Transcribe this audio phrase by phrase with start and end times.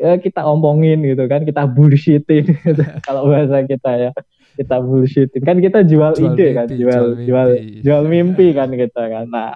[0.00, 2.82] ya kita omongin gitu kan kita bullshitin gitu.
[3.04, 4.10] kalau bahasa kita ya
[4.56, 7.80] kita bullshitin kan kita jual, jual ide kan, mimpi, kan jual jual mimpi.
[7.84, 9.52] jual mimpi kan kita kan nah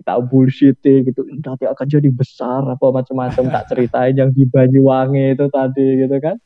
[0.00, 5.46] kita bullshiting gitu nanti akan jadi besar apa macam-macam tak ceritain yang di Banyuwangi itu
[5.52, 6.40] tadi gitu kan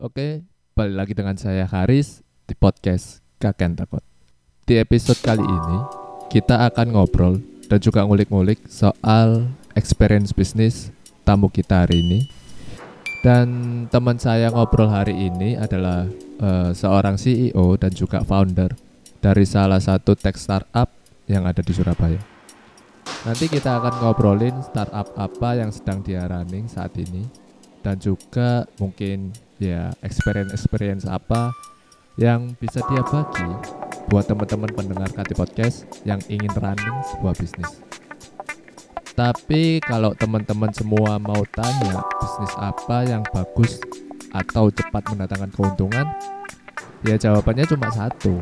[0.00, 4.09] Oke, balik lagi dengan saya Haris di podcast Kakek Takut.
[4.70, 5.78] Di episode kali ini,
[6.30, 10.94] kita akan ngobrol dan juga ngulik-ngulik soal experience bisnis
[11.26, 12.30] tamu kita hari ini.
[13.26, 13.50] Dan
[13.90, 16.06] teman saya ngobrol hari ini adalah
[16.38, 18.70] uh, seorang CEO dan juga founder
[19.18, 20.86] dari salah satu tech startup
[21.26, 22.22] yang ada di Surabaya.
[23.26, 27.26] Nanti kita akan ngobrolin startup apa yang sedang dia running saat ini
[27.82, 31.50] dan juga mungkin ya experience experience apa
[32.20, 33.48] yang bisa dia bagi
[34.12, 37.80] buat teman-teman pendengar KT Podcast yang ingin running sebuah bisnis.
[39.16, 43.80] Tapi kalau teman-teman semua mau tanya bisnis apa yang bagus
[44.36, 46.06] atau cepat mendatangkan keuntungan,
[47.08, 48.36] ya jawabannya cuma satu,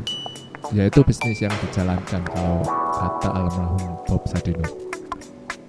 [0.74, 2.66] yaitu bisnis yang dijalankan kalau
[2.98, 4.66] kata almarhum Bob Sadino.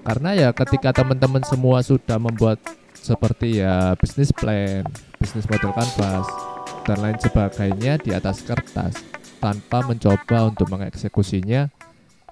[0.01, 2.57] Karena ya ketika teman-teman semua sudah membuat
[2.97, 4.81] seperti ya bisnis plan,
[5.21, 6.48] bisnis model kanvas,
[6.89, 8.97] dan lain sebagainya di atas kertas
[9.37, 11.69] tanpa mencoba untuk mengeksekusinya,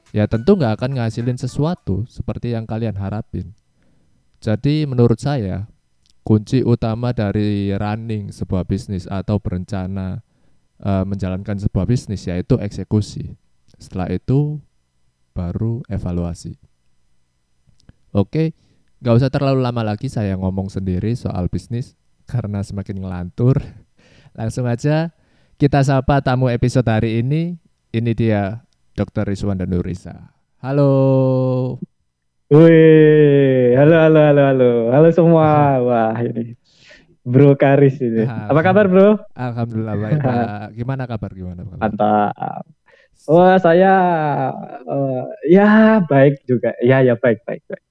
[0.10, 3.54] ya tentu nggak akan ngasilin sesuatu seperti yang kalian harapin.
[4.42, 5.70] Jadi menurut saya,
[6.26, 10.26] kunci utama dari running sebuah bisnis atau berencana
[10.82, 13.38] uh, menjalankan sebuah bisnis yaitu eksekusi.
[13.78, 14.58] Setelah itu
[15.38, 16.58] baru evaluasi.
[18.10, 18.58] Oke,
[18.98, 21.94] Gak usah terlalu lama lagi saya ngomong sendiri soal bisnis
[22.26, 23.62] karena semakin ngelantur.
[24.38, 25.10] Langsung aja
[25.58, 27.58] kita sapa tamu episode hari ini.
[27.90, 28.62] Ini dia
[28.94, 29.26] Dr.
[29.26, 30.30] Rizwan dan Nurisa.
[30.62, 31.82] Halo.
[32.54, 34.72] Wih, halo halo halo halo.
[34.94, 35.82] Halo semua.
[35.82, 36.54] Wah, ini
[37.26, 38.30] Bro Karis ini.
[38.30, 39.18] Apa kabar, Bro?
[39.34, 40.22] Alhamdulillah baik.
[40.78, 41.34] Gimana kabar?
[41.34, 41.82] Gimana kabar?
[41.82, 42.64] Mantap.
[43.26, 43.94] Wah, saya
[44.86, 46.78] uh, ya baik juga.
[46.86, 47.82] Ya, ya baik, baik, baik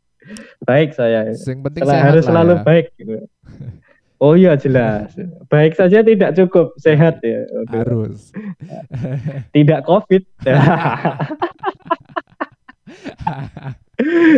[0.63, 1.31] baik saya.
[1.31, 2.63] Yang penting sehat harus selalu ya.
[2.63, 2.87] baik.
[2.99, 3.15] Gitu.
[4.17, 5.13] Oh iya jelas.
[5.53, 7.45] Baik saja tidak cukup, sehat ya.
[7.65, 7.77] Okay.
[7.85, 8.33] Harus.
[9.57, 10.23] Tidak COVID.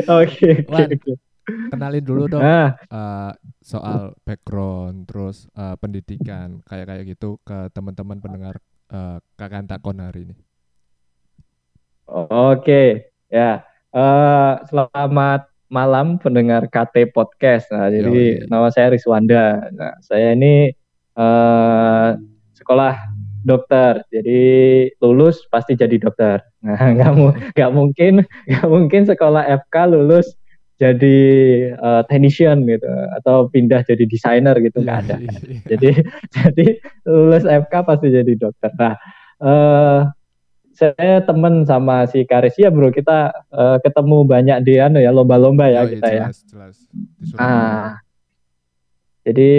[0.09, 1.15] Oke, oke,
[1.73, 2.79] Kenalin dulu dong ah.
[2.93, 8.63] uh, soal background, terus uh, pendidikan, kayak kayak gitu ke teman-teman pendengar
[8.95, 10.37] uh, kakak takon hari ini.
[12.07, 12.89] Oke, okay.
[13.29, 13.67] ya.
[13.91, 17.69] Uh, selamat malam pendengar KT Podcast.
[17.73, 19.69] Nah, jadi Yo, nama saya Rizwanda.
[19.73, 20.73] Nah, saya ini
[21.17, 22.17] uh,
[22.57, 22.97] sekolah
[23.45, 24.03] dokter.
[24.09, 24.43] Jadi
[25.01, 26.41] lulus pasti jadi dokter.
[26.65, 30.35] Nah, nggak mu nggak mungkin nggak mungkin sekolah FK lulus
[30.79, 31.19] jadi
[31.75, 32.87] uh, technician gitu
[33.19, 35.17] atau pindah jadi desainer gitu nggak ada.
[35.21, 35.61] Iya, iya.
[35.69, 35.91] jadi
[36.37, 36.67] jadi
[37.07, 38.71] lulus FK pasti jadi dokter.
[38.79, 38.95] Nah,
[39.45, 40.01] uh,
[40.79, 45.67] saya temen sama si Karis ya bro kita uh, ketemu banyak di anu ya lomba-lomba
[45.67, 46.55] ya oh, kita iya, jelas, ya.
[46.55, 46.77] Jelas.
[47.43, 47.99] Ah,
[49.27, 49.51] jadi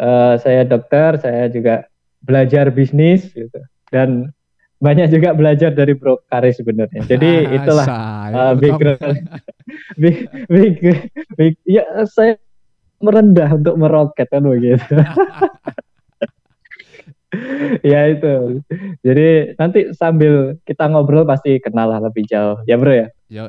[0.00, 1.84] uh, saya dokter, saya juga
[2.24, 3.60] belajar bisnis gitu
[3.92, 4.32] dan
[4.82, 7.04] banyak juga belajar dari Bro Karis sebenarnya.
[7.04, 7.86] Jadi ah, itulah
[8.32, 8.98] uh, background
[10.02, 10.74] big, big,
[11.36, 12.40] big, ya saya
[12.98, 14.80] merendah untuk meroket kan begitu.
[17.92, 18.60] ya itu.
[19.00, 22.60] Jadi nanti sambil kita ngobrol pasti kenal lah lebih jauh.
[22.68, 23.08] Ya bro ya?
[23.32, 23.48] Yo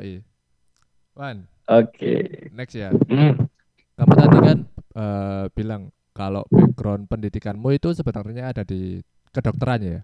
[1.13, 1.45] One.
[1.69, 1.95] Oke.
[1.95, 2.21] Okay.
[2.51, 2.89] Next ya.
[2.91, 3.47] Mm.
[3.93, 4.57] Kamu tadi kan
[4.97, 9.01] uh, bilang kalau background pendidikanmu itu sebenarnya ada di
[9.33, 10.01] kedokterannya ya?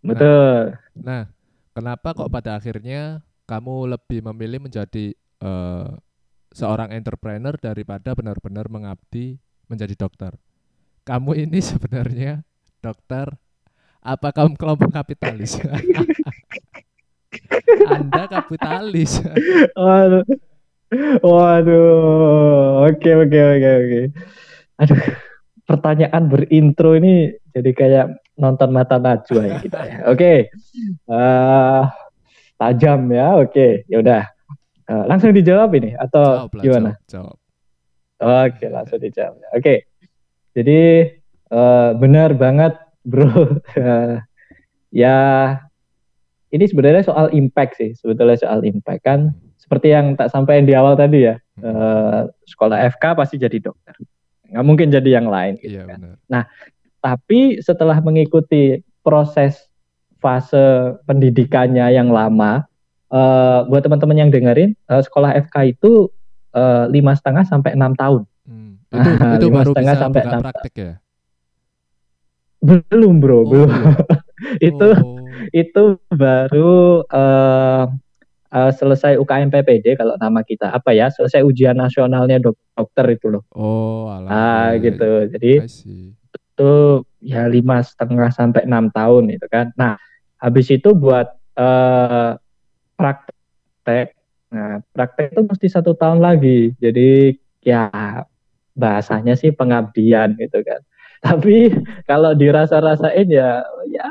[0.00, 0.80] Betul.
[0.96, 1.22] Nah, nah,
[1.76, 5.12] kenapa kok pada akhirnya kamu lebih memilih menjadi
[5.44, 5.92] uh,
[6.50, 9.36] seorang entrepreneur daripada benar-benar mengabdi
[9.68, 10.34] menjadi dokter?
[11.10, 12.46] Kamu ini sebenarnya
[12.78, 13.34] dokter
[13.98, 15.58] apa kamu kelompok kapitalis?
[17.98, 19.18] Anda kapitalis.
[19.74, 20.22] Waduh.
[21.18, 22.86] Waduh.
[22.86, 24.00] Oke, oke, oke, oke.
[24.80, 25.00] Aduh,
[25.66, 28.06] pertanyaan berintro ini jadi kayak
[28.38, 29.96] nonton mata najwa ya kita ya.
[30.06, 30.14] Oke.
[30.14, 30.38] Okay.
[31.10, 31.82] Uh, eh,
[32.54, 33.34] tajam ya.
[33.34, 33.72] Oke, okay.
[33.90, 34.22] ya udah.
[34.86, 36.90] Uh, langsung dijawab ini atau jawab gimana?
[37.10, 37.34] Jawab.
[37.34, 37.36] jawab.
[38.22, 39.36] Oke, okay, langsung dijawab.
[39.36, 39.58] Oke.
[39.58, 39.78] Okay.
[40.54, 41.06] Jadi
[41.54, 42.74] uh, benar banget
[43.06, 43.60] bro.
[45.02, 45.18] ya
[46.50, 47.90] ini sebenarnya soal impact sih.
[47.94, 51.38] Sebetulnya soal impact kan seperti yang tak sampaikan di awal tadi ya.
[51.60, 53.94] Uh, sekolah FK pasti jadi dokter.
[54.50, 55.60] Nggak mungkin jadi yang lain.
[55.62, 55.98] Gitu iya, kan.
[56.02, 56.16] Benar.
[56.26, 56.42] Nah,
[56.98, 59.70] tapi setelah mengikuti proses
[60.20, 62.66] fase pendidikannya yang lama.
[63.10, 66.10] Uh, buat teman-teman yang dengerin, uh, sekolah FK itu
[66.90, 68.26] lima setengah sampai enam tahun.
[68.90, 70.92] Itu, itu baru bisa sampai buka praktek ya?
[72.60, 73.70] Belum bro, oh, belum.
[74.68, 75.16] itu oh.
[75.54, 75.82] itu
[76.12, 77.84] baru uh,
[78.50, 83.26] uh, selesai UKM PPD kalau nama kita apa ya selesai ujian nasionalnya dok dokter itu
[83.30, 83.42] loh.
[83.54, 84.28] Oh, alah.
[84.28, 85.30] Ah gitu.
[85.30, 85.52] Jadi
[86.26, 86.74] itu
[87.22, 89.72] ya lima setengah sampai enam tahun itu kan.
[89.78, 89.96] Nah
[90.36, 92.36] habis itu buat uh,
[92.98, 94.12] praktek.
[94.50, 96.74] Nah praktek itu mesti satu tahun lagi.
[96.76, 97.88] Jadi ya
[98.80, 100.80] bahasanya sih pengabdian gitu kan.
[101.26, 101.68] Tapi
[102.08, 103.60] kalau dirasa-rasain ya
[103.92, 104.08] ya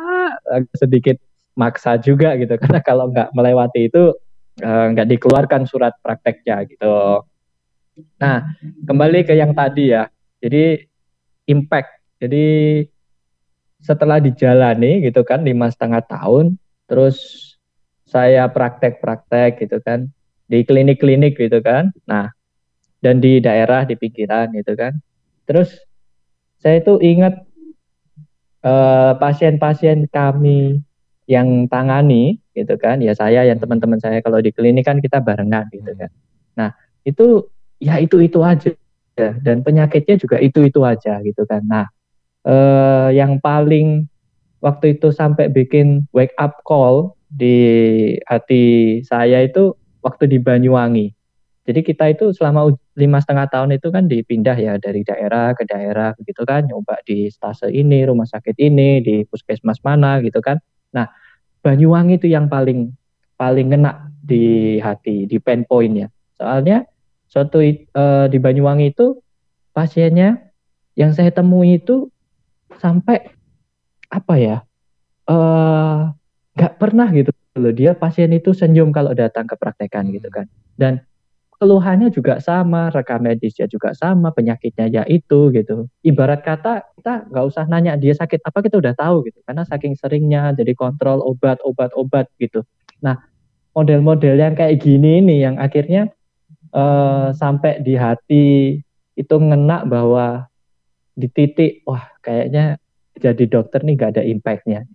[0.78, 1.18] sedikit
[1.58, 4.14] maksa juga gitu karena kalau nggak melewati itu
[4.60, 7.24] Eh, nggak dikeluarkan surat prakteknya gitu.
[8.20, 8.38] Nah,
[8.84, 10.12] kembali ke yang tadi ya.
[10.44, 10.84] Jadi
[11.48, 12.20] impact.
[12.20, 12.48] Jadi
[13.80, 16.60] setelah dijalani gitu kan lima setengah tahun,
[16.92, 17.16] terus
[18.04, 20.12] saya praktek-praktek gitu kan
[20.52, 21.96] di klinik-klinik gitu kan.
[22.04, 22.36] Nah,
[23.00, 24.96] dan di daerah di pikiran gitu kan.
[25.48, 25.76] Terus
[26.60, 27.48] saya itu ingat
[28.64, 30.84] uh, pasien-pasien kami
[31.26, 33.00] yang tangani gitu kan.
[33.00, 36.12] Ya saya yang teman-teman saya kalau di klinik kan kita barengan gitu kan.
[36.60, 36.70] Nah
[37.08, 37.48] itu
[37.80, 38.76] ya itu itu aja.
[39.20, 41.60] Dan penyakitnya juga itu itu aja gitu kan.
[41.68, 41.88] Nah
[42.48, 44.08] eh, yang paling
[44.64, 47.56] waktu itu sampai bikin wake up call di
[48.28, 51.19] hati saya itu waktu di Banyuwangi
[51.70, 56.18] jadi kita itu selama lima setengah tahun itu kan dipindah ya dari daerah ke daerah
[56.26, 56.66] gitu kan.
[56.66, 60.58] Nyoba di stase ini rumah sakit ini di puskesmas mana gitu kan.
[60.98, 61.06] Nah,
[61.62, 62.90] Banyuwangi itu yang paling
[63.38, 66.10] paling ngena di hati, di pain pointnya.
[66.42, 66.90] Soalnya
[67.30, 69.22] suatu uh, di Banyuwangi itu
[69.70, 70.50] pasiennya
[70.98, 72.10] yang saya temui itu
[72.82, 73.30] sampai
[74.10, 74.58] apa ya
[75.30, 76.00] eh,
[76.58, 77.30] nggak uh, pernah gitu
[77.62, 77.70] loh.
[77.78, 80.50] Dia pasien itu senyum kalau datang ke praktekan gitu kan.
[80.74, 81.06] Dan
[81.60, 85.92] keluhannya juga sama, rekam medisnya juga sama, penyakitnya ya itu gitu.
[86.02, 89.94] Ibarat kata kita nggak usah nanya dia sakit apa kita udah tahu gitu, karena saking
[90.00, 92.64] seringnya jadi kontrol obat, obat, obat gitu.
[93.04, 93.20] Nah
[93.76, 96.12] model-model yang kayak gini nih yang akhirnya
[96.76, 98.48] uh, sampai di hati
[99.16, 100.48] itu ngena bahwa
[101.16, 102.80] di titik wah kayaknya
[103.20, 104.88] jadi dokter nih gak ada impactnya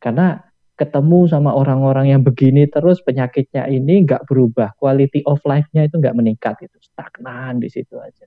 [0.00, 0.43] karena
[0.74, 6.16] ketemu sama orang-orang yang begini terus penyakitnya ini nggak berubah, quality of life-nya itu nggak
[6.18, 8.26] meningkat, itu stagnan di situ aja.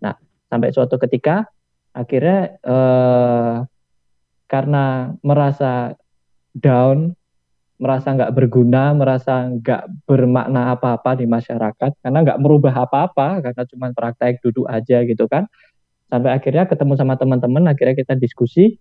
[0.00, 0.16] Nah,
[0.48, 1.44] sampai suatu ketika
[1.92, 3.54] akhirnya eh,
[4.48, 5.92] karena merasa
[6.56, 7.12] down,
[7.76, 13.86] merasa nggak berguna, merasa nggak bermakna apa-apa di masyarakat, karena nggak merubah apa-apa, karena cuma
[13.92, 15.44] praktek duduk aja gitu kan.
[16.08, 18.76] Sampai akhirnya ketemu sama teman-teman, akhirnya kita diskusi,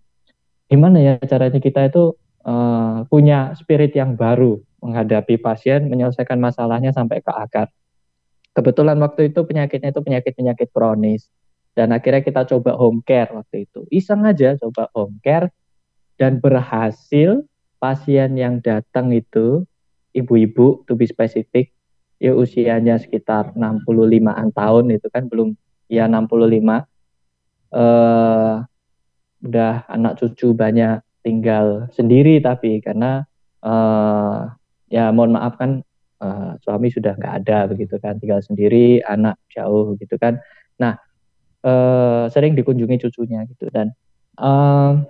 [0.68, 2.16] gimana ya caranya kita itu
[2.46, 7.70] uh, punya spirit yang baru menghadapi pasien, menyelesaikan masalahnya sampai ke akar.
[8.52, 11.30] Kebetulan waktu itu penyakitnya itu penyakit-penyakit kronis.
[11.72, 13.88] Dan akhirnya kita coba home care waktu itu.
[13.88, 15.48] Iseng aja coba home care
[16.20, 17.48] dan berhasil
[17.80, 19.64] pasien yang datang itu
[20.12, 21.72] ibu-ibu to be specific
[22.22, 25.58] ya usianya sekitar 65-an tahun itu kan belum
[25.90, 26.86] ya 65
[27.72, 28.56] eh
[29.42, 33.26] udah anak cucu banyak tinggal sendiri tapi karena
[33.62, 34.50] uh,
[34.90, 35.86] ya mohon maaf kan
[36.22, 40.42] uh, suami sudah nggak ada begitu kan tinggal sendiri anak jauh gitu kan.
[40.82, 40.98] Nah
[41.66, 43.94] uh, sering dikunjungi cucunya gitu dan
[44.42, 45.02] uh,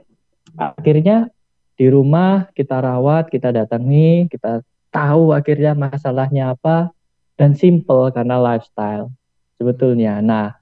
[0.60, 1.32] akhirnya
[1.80, 6.92] di rumah kita rawat kita datangi kita tahu akhirnya masalahnya apa
[7.40, 9.10] dan simple karena lifestyle
[9.58, 10.20] sebetulnya.
[10.20, 10.54] Nah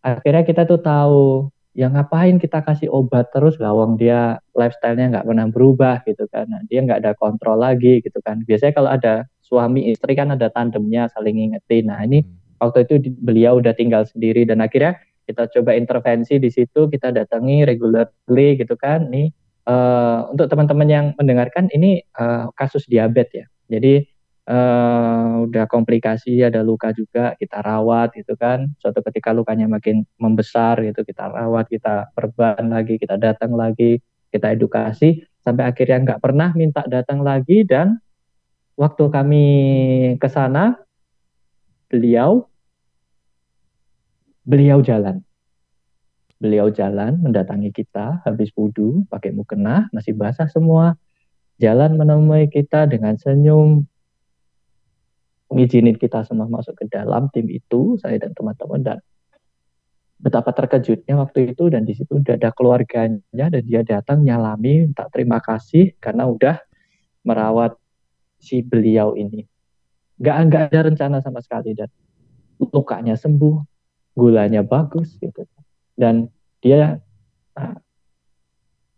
[0.00, 3.58] akhirnya kita tuh tahu ya ngapain kita kasih obat terus?
[3.58, 6.46] Gawang dia lifestyle-nya nggak pernah berubah gitu kan.
[6.48, 8.40] Nah, dia nggak ada kontrol lagi gitu kan.
[8.46, 11.90] Biasanya kalau ada suami istri kan ada tandemnya saling ngingetin.
[11.90, 12.62] Nah ini hmm.
[12.62, 17.66] waktu itu beliau udah tinggal sendiri dan akhirnya kita coba intervensi di situ kita datangi
[17.68, 19.12] regularly gitu kan.
[19.12, 19.34] Nih
[19.68, 23.46] uh, untuk teman-teman yang mendengarkan ini uh, kasus diabetes ya.
[23.68, 24.13] Jadi
[24.48, 28.72] uh, udah komplikasi ada luka juga kita rawat gitu kan.
[28.80, 34.00] Suatu ketika lukanya makin membesar gitu kita rawat kita perban lagi kita datang lagi
[34.32, 35.24] kita edukasi.
[35.44, 38.00] Sampai akhirnya nggak pernah minta datang lagi dan
[38.80, 39.46] waktu kami
[40.16, 40.76] ke sana
[41.92, 42.48] beliau
[44.44, 45.20] beliau jalan.
[46.40, 50.96] Beliau jalan mendatangi kita habis wudhu pakai mukena masih basah semua.
[51.62, 53.86] Jalan menemui kita dengan senyum
[55.54, 58.98] ngizinin kita semua masuk ke dalam tim itu saya dan teman-teman dan
[60.18, 65.14] betapa terkejutnya waktu itu dan di situ udah ada keluarganya dan dia datang nyalami tak
[65.14, 66.58] terima kasih karena udah
[67.24, 67.76] merawat
[68.38, 69.48] si beliau ini.
[70.20, 71.90] Gak, nggak ada rencana sama sekali dan
[72.60, 73.56] lukanya sembuh,
[74.14, 75.48] gulanya bagus gitu.
[75.96, 76.30] Dan
[76.62, 77.00] dia,
[77.58, 77.76] uh,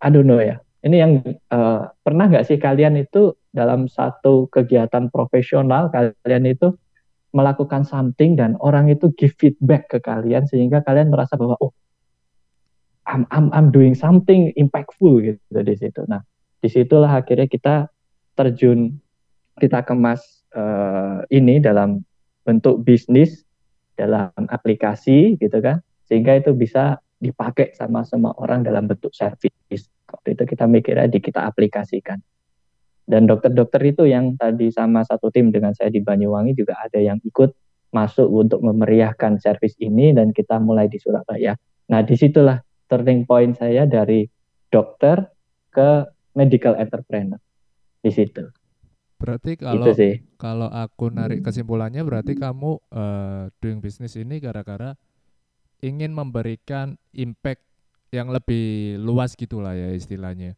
[0.03, 1.13] I don't know ya, ini yang
[1.49, 6.77] uh, pernah nggak sih kalian itu dalam satu kegiatan profesional kalian itu
[7.33, 11.73] melakukan something dan orang itu give feedback ke kalian sehingga kalian merasa bahwa oh
[13.07, 16.03] I'm I'm I'm doing something impactful gitu di situ.
[16.11, 16.27] Nah,
[16.59, 17.87] di situlah akhirnya kita
[18.35, 18.99] terjun
[19.57, 22.03] kita kemas uh, ini dalam
[22.43, 23.47] bentuk bisnis
[23.97, 29.89] dalam aplikasi gitu kan sehingga itu bisa dipakai sama semua orang dalam bentuk service.
[30.07, 32.21] Waktu itu kita mikirnya di kita aplikasikan.
[33.07, 37.23] Dan dokter-dokter itu yang tadi sama satu tim dengan saya di Banyuwangi juga ada yang
[37.23, 37.55] ikut
[37.95, 41.55] masuk untuk memeriahkan servis ini dan kita mulai di Surabaya.
[41.87, 42.59] Nah di situlah
[42.91, 44.27] turning point saya dari
[44.69, 45.23] dokter
[45.71, 47.39] ke medical entrepreneur
[48.03, 48.43] di situ.
[49.17, 50.21] Berarti kalau sih.
[50.37, 54.93] kalau aku narik kesimpulannya berarti kamu uh, doing bisnis ini gara-gara
[55.81, 57.65] ingin memberikan impact
[58.13, 60.55] yang lebih luas gitulah ya istilahnya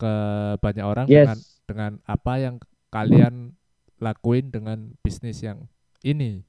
[0.00, 0.14] ke
[0.58, 1.14] banyak orang yes.
[1.22, 1.38] dengan
[1.70, 2.58] dengan apa yang
[2.90, 3.54] kalian
[4.02, 5.70] lakuin dengan bisnis yang
[6.02, 6.42] ini.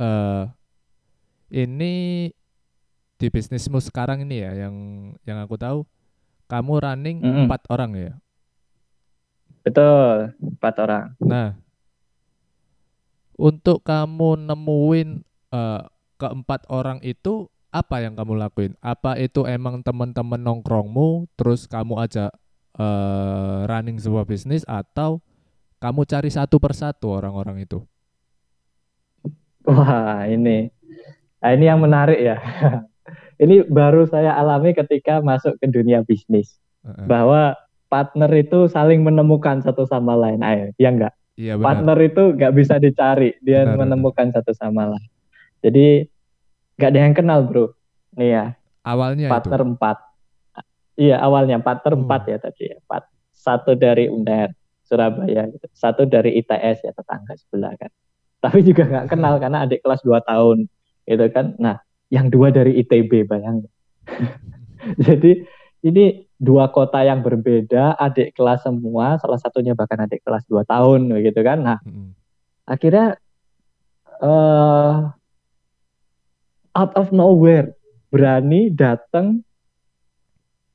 [0.00, 0.48] Uh,
[1.52, 2.30] ini
[3.18, 4.74] di bisnismu sekarang ini ya yang
[5.26, 5.82] yang aku tahu
[6.48, 7.72] kamu running empat mm.
[7.74, 8.12] orang ya.
[9.66, 11.06] Betul, empat orang.
[11.20, 11.58] Nah,
[13.36, 15.08] untuk kamu nemuin
[15.52, 15.82] uh,
[16.16, 18.72] keempat orang itu apa yang kamu lakuin?
[18.80, 22.32] Apa itu emang teman-teman nongkrongmu terus kamu ajak
[22.78, 25.20] uh, running sebuah bisnis atau
[25.82, 27.82] kamu cari satu persatu orang-orang itu?
[29.68, 30.72] Wah, ini.
[31.38, 32.38] Nah, ini yang menarik ya.
[33.42, 36.56] ini baru saya alami ketika masuk ke dunia bisnis.
[36.80, 37.06] Uh -uh.
[37.06, 37.42] Bahwa
[37.92, 40.40] partner itu saling menemukan satu sama lain.
[40.40, 41.14] Ayo, ya enggak?
[41.38, 44.42] Iya, Partner itu nggak bisa dicari, dia benar, menemukan benar.
[44.42, 45.10] satu sama lain.
[45.62, 46.10] Jadi
[46.78, 47.74] Gak ada yang kenal bro.
[48.14, 48.44] Nih ya.
[48.86, 49.68] Awalnya partner itu.
[49.74, 49.96] empat.
[50.98, 52.02] Iya awalnya partner hmm.
[52.04, 52.76] empat ya tadi ya.
[52.82, 53.02] Empat.
[53.38, 54.50] Satu dari UNER
[54.88, 55.68] Surabaya, gitu.
[55.76, 57.92] satu dari ITS ya tetangga sebelah kan.
[58.44, 60.66] Tapi juga nggak kenal karena adik kelas dua tahun,
[61.04, 61.54] gitu kan.
[61.60, 61.76] Nah,
[62.08, 63.68] yang dua dari ITB bayangin.
[65.06, 65.44] Jadi
[65.84, 71.12] ini dua kota yang berbeda, adik kelas semua, salah satunya bahkan adik kelas dua tahun,
[71.20, 71.58] gitu kan.
[71.60, 72.16] Nah, hmm.
[72.64, 73.20] akhirnya
[74.24, 75.12] uh,
[76.72, 77.76] out of nowhere
[78.08, 79.44] berani datang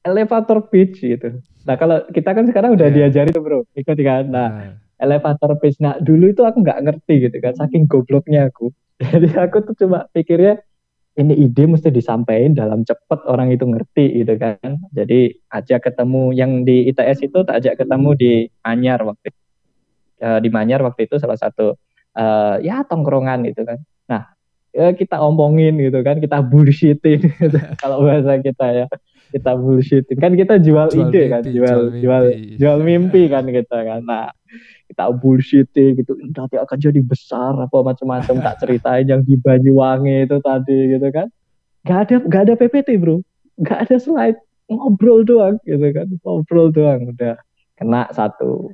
[0.04, 1.40] elevator pitch gitu.
[1.64, 3.08] Nah kalau kita kan sekarang udah yeah.
[3.08, 4.28] diajari tuh bro, ikut kan.
[4.30, 4.76] Nah yeah.
[5.00, 5.80] elevator pitch.
[5.80, 8.70] Nah dulu itu aku nggak ngerti gitu kan, saking gobloknya aku.
[9.04, 10.60] Jadi aku tuh cuma pikirnya
[11.14, 14.82] ini ide mesti disampaikan dalam cepet orang itu ngerti gitu kan.
[14.92, 18.32] Jadi ajak ketemu yang di ITS itu tak ajak ketemu di
[18.66, 19.42] Manyar waktu itu.
[20.24, 21.76] Uh, di Manyar waktu itu salah satu
[22.18, 23.80] uh, ya tongkrongan gitu kan.
[24.10, 24.34] Nah
[24.74, 27.60] ya kita omongin gitu kan kita bullshitin gitu.
[27.78, 28.86] kalau bahasa kita ya
[29.34, 32.56] kita bullshitin kan kita jual, jual ide mimpi, kan jual jual mimpi.
[32.62, 34.02] jual mimpi kan kita kan.
[34.06, 34.30] Nah
[34.86, 36.14] kita bullshitin gitu.
[36.22, 38.36] Nanti akan jadi besar apa macam-macam.
[38.46, 41.28] Tak ceritain yang di Banyuwangi itu tadi gitu kan.
[41.82, 43.26] Nggak ada nggak ada PPT bro.
[43.58, 44.40] Nggak ada slide.
[44.70, 46.08] Ngobrol doang gitu kan.
[46.22, 47.42] Ngobrol doang udah.
[47.74, 48.70] Kena satu.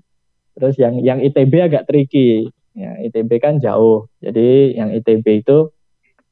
[0.60, 2.51] Terus yang yang ITB agak tricky.
[2.75, 4.12] Ya ITB kan jauh.
[4.20, 5.72] Jadi yang ITB itu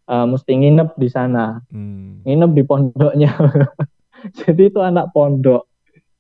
[0.07, 2.27] uh, mesti nginep di sana, hmm.
[2.27, 3.31] nginep di pondoknya.
[4.39, 5.67] Jadi itu anak pondok.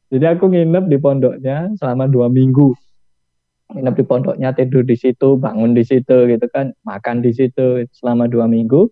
[0.07, 2.71] Jadi aku nginep di pondoknya selama dua minggu.
[3.75, 8.31] Nginep di pondoknya, tidur di situ, bangun di situ gitu kan, makan di situ selama
[8.31, 8.87] dua minggu.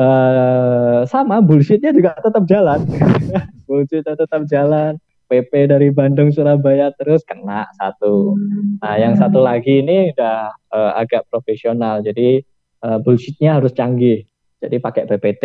[0.00, 2.80] Uh, sama bullshitnya juga tetap jalan.
[3.68, 4.96] bullshitnya tetap jalan.
[5.30, 8.34] PP dari Bandung Surabaya terus kena satu.
[8.82, 12.02] Nah yang satu lagi ini udah uh, agak profesional.
[12.02, 12.42] Jadi
[12.82, 14.26] uh, bullshitnya harus canggih.
[14.58, 15.44] Jadi pakai PPT.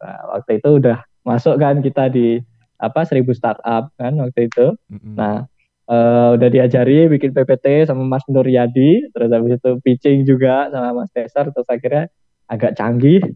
[0.00, 2.38] Nah, waktu itu udah masuk kan kita di
[2.78, 4.78] apa seribu startup kan waktu itu.
[4.86, 5.14] Mm-hmm.
[5.18, 5.50] Nah
[5.90, 11.10] uh, udah diajari bikin PPT sama Mas Nuryadi, terus habis itu pitching juga sama Mas
[11.10, 12.06] Tesar, terus akhirnya
[12.46, 13.34] agak canggih,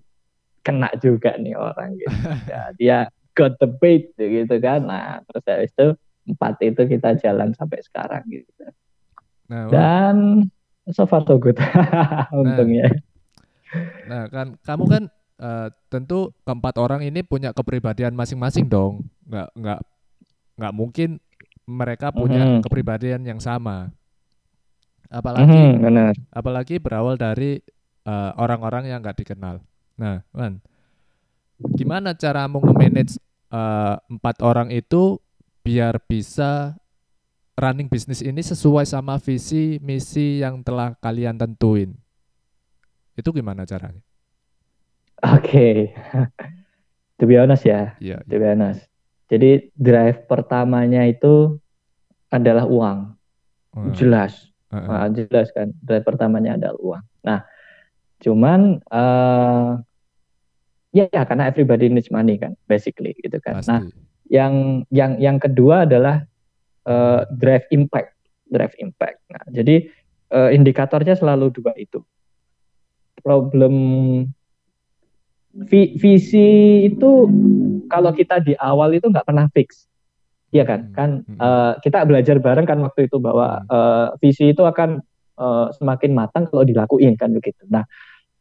[0.62, 2.16] kena juga nih orang gitu.
[2.52, 2.99] ya, dia
[3.35, 4.87] got the bait gitu kan.
[4.87, 5.88] Nah terus habis itu
[6.30, 8.70] empat itu kita jalan sampai sekarang gitu.
[9.50, 10.47] Nah, Dan
[10.94, 11.59] so far so good,
[12.38, 12.87] untungnya.
[12.87, 13.11] Nah,
[14.11, 15.02] Nah, kan kamu kan
[15.40, 19.09] uh, tentu keempat orang ini punya kepribadian masing-masing dong.
[19.26, 19.80] Nggak nggak
[20.61, 21.11] nggak mungkin
[21.64, 22.62] mereka punya mm -hmm.
[22.62, 23.88] kepribadian yang sama.
[25.11, 26.14] Apalagi mm -hmm, benar.
[26.30, 27.59] apalagi berawal dari
[28.06, 29.59] orang eh, orang-orang yang nggak dikenal.
[29.99, 30.62] Nah, kan
[31.76, 33.20] gimana cara mau nge-manage
[33.52, 35.20] uh, empat orang itu
[35.61, 36.73] biar bisa
[37.52, 41.92] running bisnis ini sesuai sama visi misi yang telah kalian tentuin
[43.20, 44.00] itu gimana caranya?
[45.21, 45.75] Oke, okay.
[47.21, 48.81] to be honest ya, yeah, to be honest.
[49.29, 51.61] Jadi drive pertamanya itu
[52.33, 53.15] adalah uang,
[53.77, 55.07] uh, jelas, uh, uh.
[55.07, 55.77] Nah, jelas kan.
[55.85, 57.05] Drive pertamanya adalah uang.
[57.23, 57.45] Nah,
[58.25, 59.79] cuman uh,
[60.97, 63.61] ya, ya karena everybody needs money kan, basically gitu kan.
[63.61, 63.71] Pasti.
[63.71, 63.81] Nah,
[64.31, 66.25] yang yang yang kedua adalah
[66.89, 68.17] uh, drive impact,
[68.49, 69.21] drive impact.
[69.29, 69.85] Nah, jadi
[70.33, 72.00] uh, indikatornya selalu dua itu
[73.21, 73.75] problem
[75.99, 77.11] visi itu
[77.90, 79.90] kalau kita di awal itu nggak pernah fix
[80.50, 80.95] Iya kan, hmm.
[80.99, 84.99] kan uh, kita belajar bareng kan waktu itu bahwa uh, visi itu akan
[85.38, 87.62] uh, semakin matang kalau dilakuin kan begitu.
[87.71, 87.87] Nah,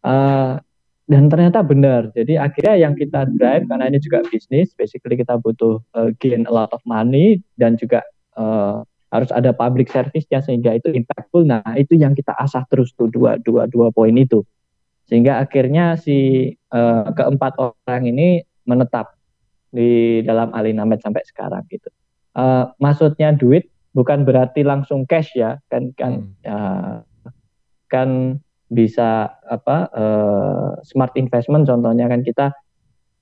[0.01, 0.58] uh,
[1.06, 2.10] dan ternyata benar.
[2.18, 6.54] Jadi akhirnya yang kita drive karena ini juga bisnis, basically kita butuh uh, gain a
[6.54, 8.01] lot of money dan juga
[8.34, 8.82] uh,
[9.13, 11.46] harus ada public service-nya sehingga itu impactful.
[11.46, 14.42] Nah, itu yang kita asah terus tuh dua dua dua poin itu
[15.10, 19.18] sehingga akhirnya si uh, keempat orang ini menetap
[19.74, 21.89] di dalam Alinamed sampai sekarang gitu.
[22.38, 26.46] Uh, maksudnya duit bukan berarti langsung cash ya, kan kan hmm.
[26.46, 27.01] uh,
[27.89, 28.38] kan
[28.70, 32.54] bisa apa uh, smart investment contohnya kan kita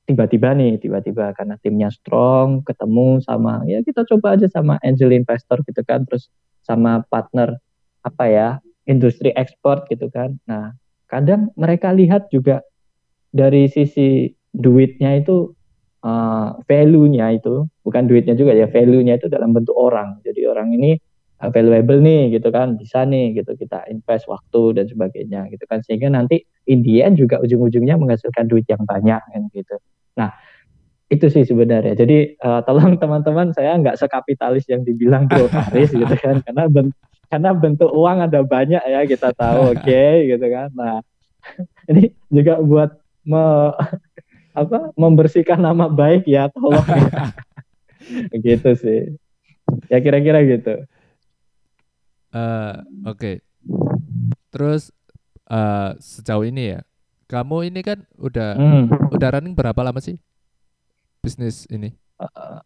[0.03, 5.63] tiba-tiba nih tiba-tiba karena timnya strong ketemu sama ya kita coba aja sama angel investor
[5.63, 6.27] gitu kan terus
[6.63, 7.56] sama partner
[8.03, 8.50] apa ya
[8.88, 10.75] industri ekspor gitu kan nah
[11.08, 12.64] kadang mereka lihat juga
[13.32, 15.52] dari sisi duitnya itu
[16.04, 20.20] uh, value-nya itu bukan duitnya juga ya value-nya itu dalam bentuk orang.
[20.24, 21.00] Jadi orang ini
[21.44, 25.80] uh, valuable nih gitu kan bisa nih gitu kita invest waktu dan sebagainya gitu kan.
[25.84, 26.84] Sehingga nanti in
[27.16, 29.76] juga ujung-ujungnya menghasilkan duit yang banyak kan gitu.
[30.20, 30.32] Nah
[31.08, 31.96] itu sih sebenarnya.
[31.96, 36.44] Jadi uh, tolong teman-teman saya nggak sekapitalis yang dibilang Bro Aris gitu kan.
[36.44, 36.68] Karena
[37.27, 40.69] karena bentuk uang ada banyak ya kita tahu oke okay, gitu kan.
[40.73, 41.04] Nah
[41.91, 42.91] ini juga buat
[43.28, 43.71] me,
[44.62, 46.84] apa membersihkan nama baik ya tolong.
[48.32, 49.15] Gitu sih.
[49.91, 50.88] Ya kira-kira gitu.
[52.32, 53.19] Uh, oke.
[53.19, 53.36] Okay.
[54.47, 54.95] terus
[55.52, 56.80] uh, sejauh ini ya
[57.28, 59.12] kamu ini kan udah hmm.
[59.12, 60.15] udah running berapa lama sih?
[61.19, 61.91] Bisnis ini?
[62.15, 62.63] Uh,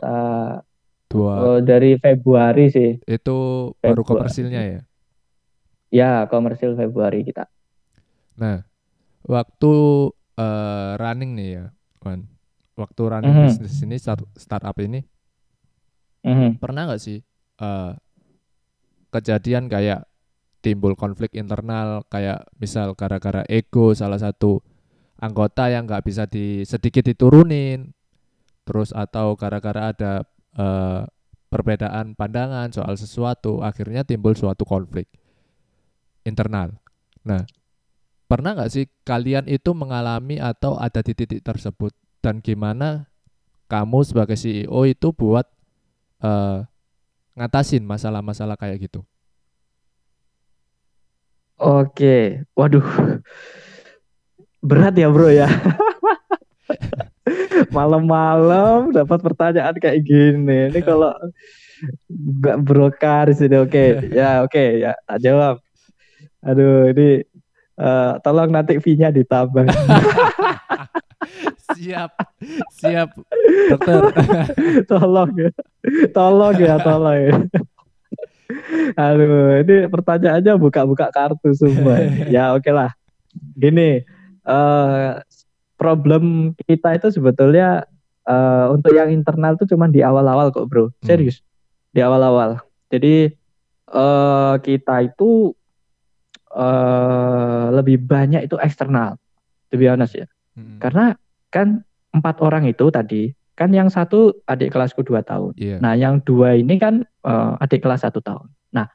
[0.00, 0.64] uh,
[1.12, 1.34] Dua.
[1.44, 2.96] Oh, dari Februari sih.
[3.04, 3.36] Itu
[3.76, 3.84] Februari.
[3.84, 4.80] baru komersilnya ya?
[5.92, 7.52] Ya, komersil Februari kita.
[8.40, 8.64] Nah,
[9.28, 9.72] waktu
[10.40, 11.64] uh, running nih ya,
[12.00, 12.24] Wan.
[12.72, 13.48] Waktu running mm -hmm.
[13.52, 15.04] bisnis ini start, startup ini,
[16.24, 16.50] mm -hmm.
[16.56, 17.20] pernah nggak sih
[17.60, 17.92] uh,
[19.12, 20.08] kejadian kayak
[20.64, 24.62] timbul konflik internal kayak misal gara-gara ego salah satu
[25.20, 27.92] anggota yang nggak bisa di sedikit diturunin
[28.62, 30.22] terus atau gara-gara ada
[30.56, 31.04] uh,
[31.52, 35.04] perbedaan pandangan soal sesuatu, akhirnya timbul suatu konflik
[36.24, 36.72] internal.
[37.28, 37.44] Nah,
[38.24, 41.92] pernah nggak sih kalian itu mengalami atau ada di titik tersebut
[42.24, 43.12] dan gimana
[43.68, 45.44] kamu sebagai CEO itu buat
[46.24, 46.64] uh,
[47.36, 49.04] ngatasin masalah-masalah kayak gitu?
[51.62, 52.82] Oke, waduh,
[54.64, 55.46] berat ya bro ya.
[57.70, 60.70] malam-malam dapat pertanyaan kayak gini.
[60.70, 61.14] Ini kalau
[62.10, 63.88] nggak brokar sih oke okay.
[64.14, 65.56] ya oke okay, ya tak jawab.
[66.42, 67.22] Aduh ini
[67.78, 69.66] uh, tolong nanti fee-nya ditambah.
[71.78, 72.10] siap,
[72.74, 73.10] siap,
[73.70, 74.00] dokter.
[74.90, 75.50] tolong ya,
[76.14, 77.36] tolong ya, tolong ya.
[78.96, 82.04] Aduh, ini pertanyaannya buka-buka kartu semua.
[82.34, 82.90] ya oke okay lah.
[83.56, 84.04] Gini,
[84.44, 85.16] uh,
[85.82, 87.82] problem kita itu sebetulnya
[88.30, 90.86] uh, untuk yang internal itu cuma di awal-awal kok bro.
[90.86, 90.94] Hmm.
[91.02, 91.42] serius.
[91.90, 92.62] Di awal-awal.
[92.94, 93.34] Jadi
[93.90, 95.50] uh, kita itu
[96.54, 99.18] uh, lebih banyak itu eksternal
[99.72, 100.28] to be honest ya.
[100.52, 100.76] Hmm.
[100.76, 101.16] karena
[101.48, 101.80] kan
[102.12, 105.56] empat orang itu tadi kan yang satu adik kelasku dua tahun.
[105.56, 105.80] Yeah.
[105.80, 108.52] nah yang dua ini kan uh, adik kelas satu tahun.
[108.76, 108.92] Nah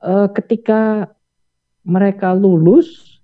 [0.00, 1.12] uh, ketika
[1.84, 3.20] mereka lulus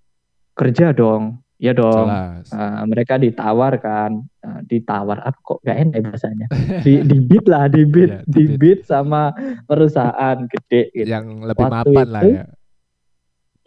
[0.53, 2.07] kerja dong Iya dong.
[2.07, 6.47] Uh, mereka ditawarkan, uh, ditawar apa kok gak enak bahasanya.
[6.87, 9.35] Di di bid lah, di bid, yeah, di bid sama
[9.67, 11.11] perusahaan gede gitu.
[11.11, 12.45] Yang lebih Waktu mapan itu, lah ya.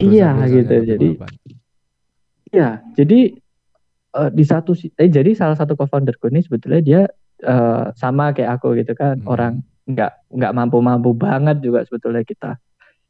[0.02, 0.74] Iya gitu.
[0.88, 1.08] Jadi
[2.52, 3.32] Iya, jadi
[4.12, 7.02] uh, di satu eh jadi salah satu co-founder gue ini sebetulnya dia
[7.48, 9.28] uh, sama kayak aku gitu kan, hmm.
[9.28, 12.60] orang nggak nggak mampu-mampu banget juga sebetulnya kita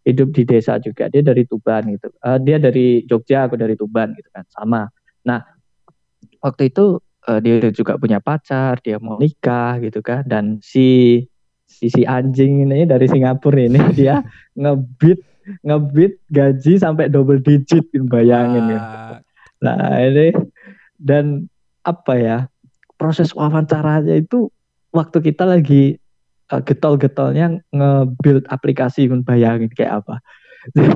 [0.03, 1.07] hidup di desa juga.
[1.09, 2.11] Dia dari Tuban gitu.
[2.23, 4.45] Uh, dia dari Jogja aku dari Tuban gitu kan.
[4.51, 4.87] Sama.
[5.27, 5.41] Nah
[6.43, 6.99] waktu itu
[7.31, 10.27] uh, dia juga punya pacar, dia mau nikah gitu kan.
[10.27, 11.23] Dan si
[11.67, 14.21] si, si anjing ini dari Singapura ini dia
[14.59, 15.23] ngebit
[15.63, 18.81] ngebit gaji sampai double digit bayangin ya.
[19.63, 20.35] Nah, ini
[20.99, 21.47] dan
[21.87, 22.39] apa ya?
[22.99, 24.51] Proses wawancaranya itu
[24.95, 25.99] waktu kita lagi
[26.51, 30.19] uh, getol-getolnya nge-build aplikasi pun bayangin kayak apa.
[30.79, 30.95] Jadi,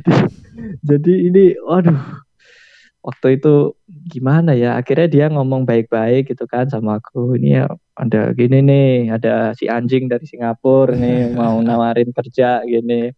[0.86, 2.22] jadi ini waduh
[3.02, 3.74] waktu itu
[4.06, 4.78] gimana ya?
[4.78, 7.66] Akhirnya dia ngomong baik-baik gitu kan sama aku ini ya
[7.98, 13.10] ada gini nih ada si anjing dari Singapura nih mau nawarin kerja gini.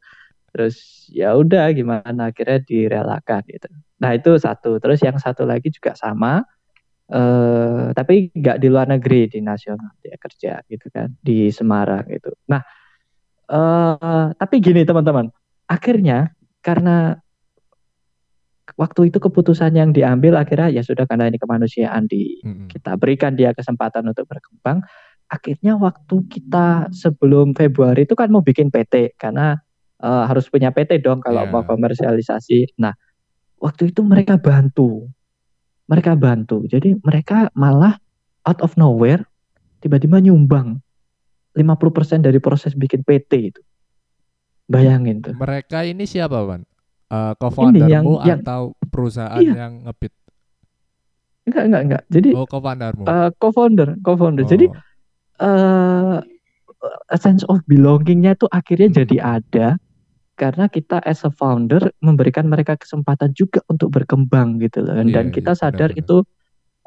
[0.53, 2.33] Terus ya udah gimana?
[2.33, 3.69] Akhirnya direlakan gitu.
[4.01, 4.81] Nah itu satu.
[4.81, 6.49] Terus yang satu lagi juga sama
[7.12, 12.33] eh, tapi nggak di luar negeri di nasional dia kerja gitu kan di Semarang gitu
[12.49, 12.62] nah
[13.49, 15.29] eh, tapi gini teman-teman
[15.68, 16.33] akhirnya
[16.64, 17.16] karena
[18.77, 22.68] waktu itu keputusan yang diambil akhirnya ya sudah karena ini kemanusiaan di mm-hmm.
[22.68, 24.85] kita berikan dia kesempatan untuk berkembang
[25.29, 29.61] akhirnya waktu kita sebelum Februari itu kan mau bikin PT karena
[30.03, 31.53] uh, harus punya PT dong kalau yeah.
[31.53, 32.81] mau komersialisasi.
[32.81, 32.94] Nah,
[33.61, 35.07] waktu itu mereka bantu.
[35.88, 36.68] Mereka bantu.
[36.68, 37.96] Jadi mereka malah
[38.44, 39.24] out of nowhere
[39.81, 40.81] tiba-tiba nyumbang
[41.57, 43.61] 50% dari proses bikin PT itu.
[44.68, 45.35] Bayangin tuh.
[45.35, 46.62] Mereka ini siapa, Wan?
[47.09, 49.64] Uh, co-foundermu yang, atau perusahaan iya.
[49.64, 50.12] yang ngebit?
[51.48, 52.03] Enggak, enggak, enggak.
[52.12, 53.05] Jadi Oh, co-foundermu.
[53.09, 54.44] Uh, co-founder, co-founder.
[54.44, 54.51] Oh.
[54.53, 54.66] Jadi
[55.40, 56.20] uh,
[57.09, 58.98] a sense of belongingnya itu akhirnya hmm.
[59.03, 59.66] jadi ada
[60.38, 64.94] karena kita as a founder memberikan mereka kesempatan juga untuk berkembang gitu loh.
[64.94, 66.16] Dan yeah, kita yeah, sadar benar, itu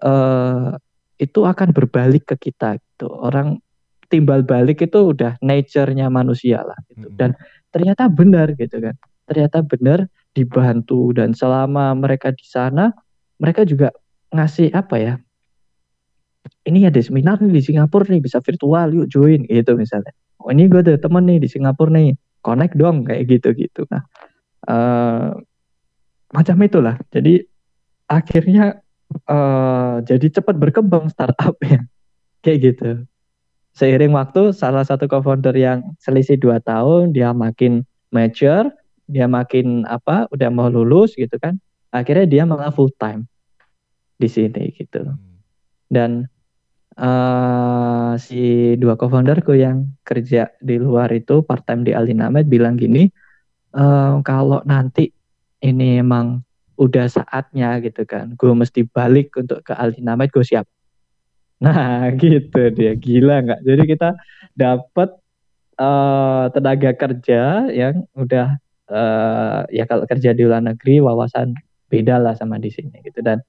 [0.07, 0.79] uh,
[1.19, 3.11] itu akan berbalik ke kita gitu.
[3.11, 3.59] Orang
[4.07, 7.05] timbal balik itu udah nature-nya manusia lah gitu.
[7.05, 7.19] Mm -hmm.
[7.19, 7.29] dan
[7.75, 8.95] ternyata benar gitu kan.
[9.27, 9.99] Ternyata benar
[10.31, 12.95] dibantu dan selama mereka di sana
[13.35, 13.91] mereka juga
[14.31, 15.13] ngasih apa ya?
[16.63, 20.15] Ini ada seminar nih di Singapura nih bisa virtual yuk join gitu misalnya.
[20.39, 23.85] Oh ini gue ada temen nih di Singapura nih connect dong kayak gitu-gitu.
[23.89, 24.03] Nah,
[24.67, 25.37] uh,
[26.33, 26.97] macam itulah.
[27.13, 27.45] Jadi
[28.09, 28.81] akhirnya
[29.29, 31.81] uh, jadi cepat berkembang startup ya,
[32.43, 32.89] kayak gitu.
[33.71, 38.67] Seiring waktu, salah satu co-founder yang selisih dua tahun, dia makin mature,
[39.07, 41.55] dia makin apa, udah mau lulus gitu kan.
[41.95, 43.31] Akhirnya dia malah full time
[44.19, 45.07] di sini gitu.
[45.07, 45.39] Hmm.
[45.87, 46.27] Dan
[46.97, 53.07] uh, si dua co-founderku yang kerja di luar itu part time di Alinamed bilang gini,
[53.75, 55.11] uh, kalau nanti
[55.61, 56.41] ini emang
[56.81, 60.65] udah saatnya gitu kan, gue mesti balik untuk ke Alinamed, gue siap.
[61.61, 63.61] Nah gitu dia gila nggak?
[63.61, 64.09] Jadi kita
[64.57, 65.13] dapat
[65.77, 68.57] uh, tenaga kerja yang udah
[68.91, 71.55] uh, ya kalau kerja di luar negeri wawasan
[71.87, 73.43] beda lah sama di sini gitu dan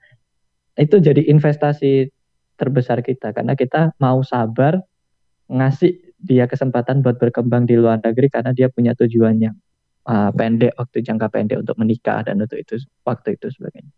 [0.75, 2.11] itu jadi investasi
[2.63, 3.35] terbesar kita.
[3.35, 4.79] Karena kita mau sabar
[5.51, 9.57] ngasih dia kesempatan buat berkembang di luar negeri karena dia punya tujuan yang
[10.07, 13.91] uh, pendek waktu jangka pendek untuk menikah dan untuk itu waktu itu sebagainya.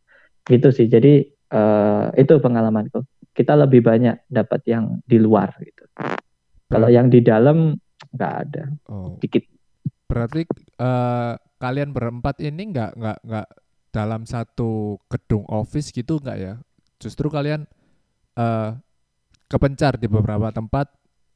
[0.48, 0.88] Gitu sih.
[0.88, 3.04] Jadi uh, itu pengalamanku.
[3.36, 5.84] Kita lebih banyak dapat yang di luar gitu.
[6.70, 7.76] Kalau yang di dalam
[8.14, 8.64] nggak ada.
[8.88, 9.18] Oh.
[9.20, 9.44] dikit.
[10.06, 10.46] Berarti
[10.78, 13.48] uh, kalian berempat ini nggak nggak nggak
[13.90, 16.54] dalam satu gedung office gitu nggak ya?
[17.02, 17.66] Justru kalian
[18.38, 18.78] uh,
[19.48, 20.90] kepencar di beberapa tempat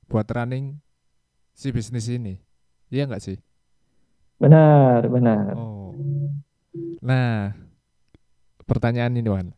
[0.08, 0.78] buat running
[1.54, 2.38] si bisnis ini.
[2.88, 3.38] Iya nggak sih?
[4.38, 5.52] Benar, benar.
[5.58, 5.92] Oh.
[7.02, 7.52] Nah,
[8.64, 9.50] pertanyaan ini Wan.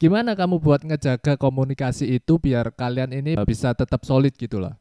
[0.00, 4.74] Gimana kamu buat ngejaga komunikasi itu biar kalian ini bisa tetap solid gitu lah?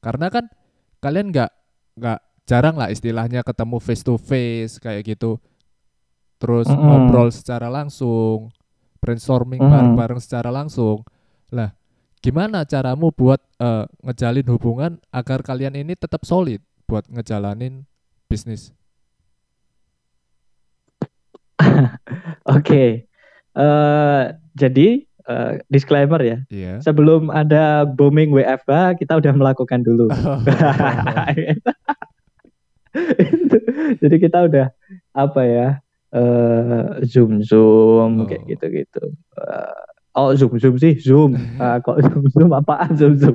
[0.00, 0.48] Karena kan
[1.04, 1.52] kalian nggak
[2.00, 5.36] nggak jarang lah istilahnya ketemu face to face kayak gitu.
[6.40, 6.84] Terus mm -hmm.
[6.84, 8.52] ngobrol secara langsung,
[9.00, 10.32] brainstorming bareng-bareng mm -hmm.
[10.32, 11.04] secara langsung.
[11.54, 11.70] Lah,
[12.18, 16.58] gimana caramu buat uh, ngejalin hubungan agar kalian ini tetap solid
[16.90, 17.86] buat ngejalanin
[18.26, 18.74] bisnis?
[21.62, 21.94] Oke,
[22.42, 22.90] okay.
[23.54, 24.22] uh, eh,
[24.58, 26.42] jadi uh, disclaimer ya.
[26.50, 26.82] Yeah.
[26.82, 30.10] Sebelum ada booming WFH, kita udah melakukan dulu.
[30.10, 30.42] Oh.
[34.02, 34.74] jadi kita udah
[35.14, 35.78] apa ya?
[36.14, 38.26] Uh, zoom zoom oh.
[38.26, 39.02] kayak gitu gitu.
[39.38, 41.34] Uh, Oh zoom zoom sih zoom.
[41.58, 43.34] Uh, kok zoom zoom apaan zoom zoom?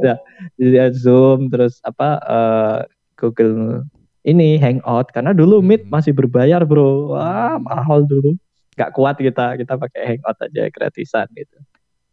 [0.00, 0.16] ya,
[0.56, 2.78] jadi zoom terus apa uh,
[3.20, 3.84] Google
[4.24, 5.92] ini Hangout karena dulu Meet hmm.
[5.92, 7.12] masih berbayar bro.
[7.12, 8.32] Wah mahal dulu.
[8.74, 11.60] Gak kuat kita kita pakai Hangout aja gratisan gitu.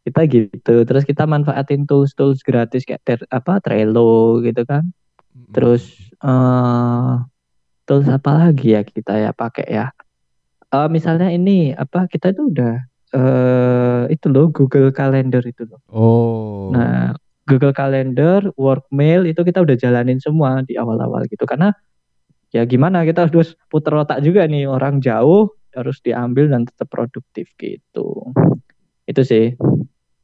[0.03, 0.75] Kita gitu.
[0.83, 4.91] Terus kita manfaatin tools tools gratis kayak ter, apa Trello gitu kan.
[5.31, 5.51] Hmm.
[5.55, 5.87] Terus
[6.19, 7.23] uh,
[7.87, 9.87] tools apa lagi ya kita ya pakai ya.
[10.67, 15.81] Uh, misalnya ini apa kita itu udah uh, itu loh Google Calendar itu loh.
[15.91, 16.71] Oh.
[16.71, 17.15] Nah,
[17.47, 21.75] Google Calendar, Workmail itu kita udah jalanin semua di awal-awal gitu karena
[22.51, 27.51] ya gimana kita harus putar otak juga nih orang jauh harus diambil dan tetap produktif
[27.59, 28.31] gitu.
[29.07, 29.55] Itu sih.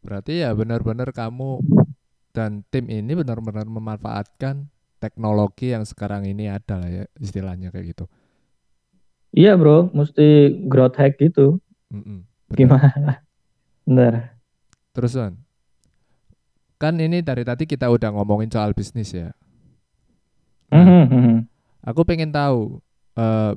[0.03, 1.63] Berarti ya benar-benar kamu
[2.31, 4.69] dan tim ini benar-benar memanfaatkan
[5.01, 8.05] teknologi yang sekarang ini ada lah ya istilahnya kayak gitu.
[9.35, 11.59] Iya bro, mesti growth hack gitu.
[11.91, 13.23] Mm Gimana?
[13.87, 14.37] Bener.
[14.95, 15.33] Terus kan,
[16.81, 19.31] kan ini dari tadi kita udah ngomongin soal bisnis ya.
[20.71, 21.37] Nah, mm -hmm.
[21.87, 22.83] Aku pengen tahu
[23.15, 23.55] uh,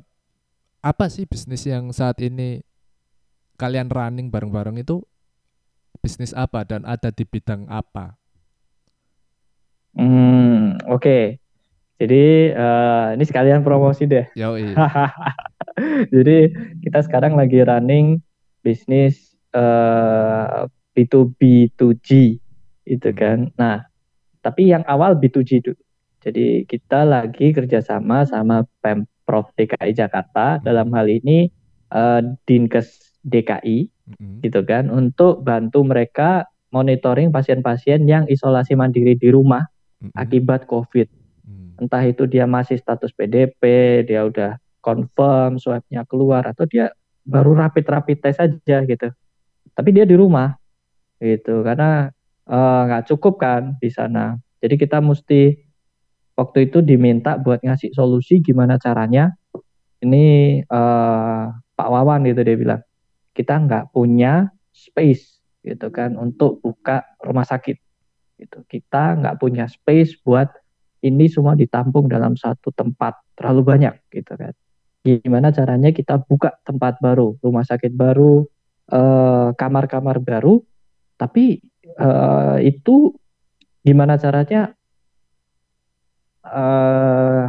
[0.80, 2.62] apa sih bisnis yang saat ini
[3.58, 5.02] kalian running bareng-bareng itu
[6.00, 8.16] bisnis apa dan ada di bidang apa?
[9.98, 11.02] Hmm, oke.
[11.02, 11.24] Okay.
[12.00, 14.24] Jadi uh, ini sekalian promosi deh.
[14.32, 14.56] Yo,
[16.14, 16.36] Jadi
[16.80, 18.24] kita sekarang lagi running
[18.60, 22.08] bisnis uh, B2B2G
[22.86, 23.18] itu hmm.
[23.18, 23.38] kan.
[23.56, 23.84] Nah,
[24.40, 25.82] tapi yang awal B2G dulu.
[26.20, 30.62] Jadi kita lagi kerjasama sama Pemprov DKI Jakarta hmm.
[30.64, 31.48] dalam hal ini
[31.92, 34.44] uh, Dinkes DKI hmm.
[34.44, 39.64] gitu kan untuk bantu mereka monitoring pasien-pasien yang isolasi mandiri di rumah
[40.04, 40.12] hmm.
[40.12, 41.20] akibat COVID
[41.80, 43.60] entah itu dia masih status PDP,
[44.04, 46.92] dia udah confirm swabnya keluar atau dia
[47.30, 49.08] baru rapid rapid tes saja gitu.
[49.70, 50.50] Tapi dia di rumah
[51.22, 52.10] gitu karena
[52.50, 54.34] eh, nggak uh, cukup kan di sana.
[54.60, 55.54] Jadi kita mesti
[56.34, 59.30] waktu itu diminta buat ngasih solusi gimana caranya.
[60.00, 60.24] Ini
[60.66, 61.44] uh,
[61.76, 62.82] Pak Wawan gitu dia bilang
[63.36, 67.76] kita nggak punya space gitu kan untuk buka rumah sakit
[68.42, 68.58] gitu.
[68.66, 70.50] Kita nggak punya space buat
[71.00, 74.52] ini semua ditampung dalam satu tempat terlalu banyak gitu kan
[75.00, 78.44] gimana caranya kita buka tempat baru rumah sakit baru
[78.92, 80.54] eh, kamar-kamar uh, baru
[81.16, 81.60] tapi
[82.00, 83.12] uh, itu
[83.80, 84.76] gimana caranya
[86.44, 87.48] uh,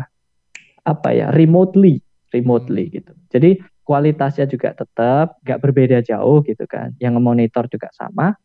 [0.82, 2.00] apa ya remotely
[2.32, 2.94] remotely hmm.
[3.00, 8.36] gitu jadi kualitasnya juga tetap nggak berbeda jauh gitu kan yang monitor juga sama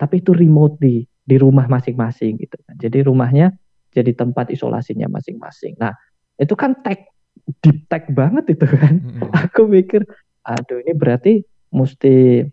[0.00, 3.52] tapi itu remotely di rumah masing-masing gitu kan jadi rumahnya
[3.94, 5.78] jadi tempat isolasinya masing-masing.
[5.78, 5.94] Nah,
[6.34, 7.13] itu kan tag
[7.60, 9.00] deep tag banget itu kan.
[9.00, 9.30] Mm-hmm.
[9.50, 10.04] Aku mikir,
[10.44, 11.32] aduh ini berarti
[11.74, 12.46] mesti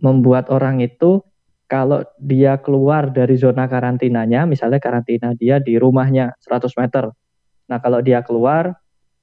[0.00, 1.20] membuat orang itu
[1.70, 7.14] kalau dia keluar dari zona karantinanya, misalnya karantina dia di rumahnya 100 meter.
[7.70, 8.74] Nah, kalau dia keluar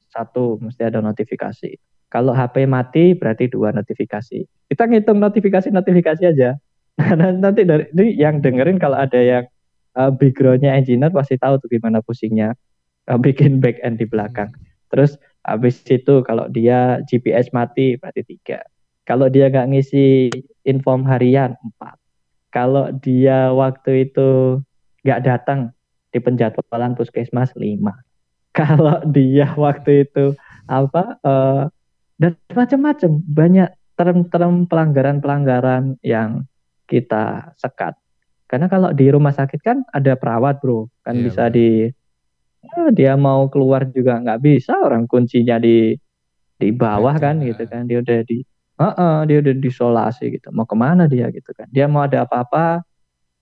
[0.07, 1.75] satu mesti ada notifikasi.
[2.07, 4.47] Kalau HP mati berarti dua notifikasi.
[4.71, 6.55] Kita ngitung notifikasi-notifikasi aja.
[6.97, 9.45] Nah, nanti dari ini yang dengerin kalau ada yang
[9.93, 12.57] uh, backgroundnya engineer pasti tahu tuh gimana pusingnya
[13.07, 14.51] uh, bikin back end di belakang.
[14.51, 14.65] Hmm.
[14.93, 18.63] Terus habis itu kalau dia GPS mati berarti tiga.
[19.07, 20.27] Kalau dia nggak ngisi
[20.67, 21.95] inform harian empat.
[22.51, 24.59] Kalau dia waktu itu
[25.07, 25.71] nggak datang
[26.11, 27.95] di penjadwalan puskesmas lima.
[28.57, 30.33] Kalau dia waktu itu
[30.65, 31.69] apa uh,
[32.17, 36.49] dan macam-macam banyak term-term pelanggaran-pelanggaran yang
[36.89, 37.93] kita sekat
[38.47, 41.55] karena kalau di rumah sakit kan ada perawat bro, kan yeah, bisa bro.
[42.67, 44.75] Ya, dia mau keluar juga nggak bisa.
[44.77, 45.95] Orang kuncinya di
[46.57, 47.81] di bawah Betul, kan gitu kan.
[47.87, 48.37] Dia udah di
[48.77, 50.51] uh -uh, dia udah disolasi gitu.
[50.51, 51.69] Mau ke mana dia gitu kan.
[51.71, 52.83] Dia mau ada apa-apa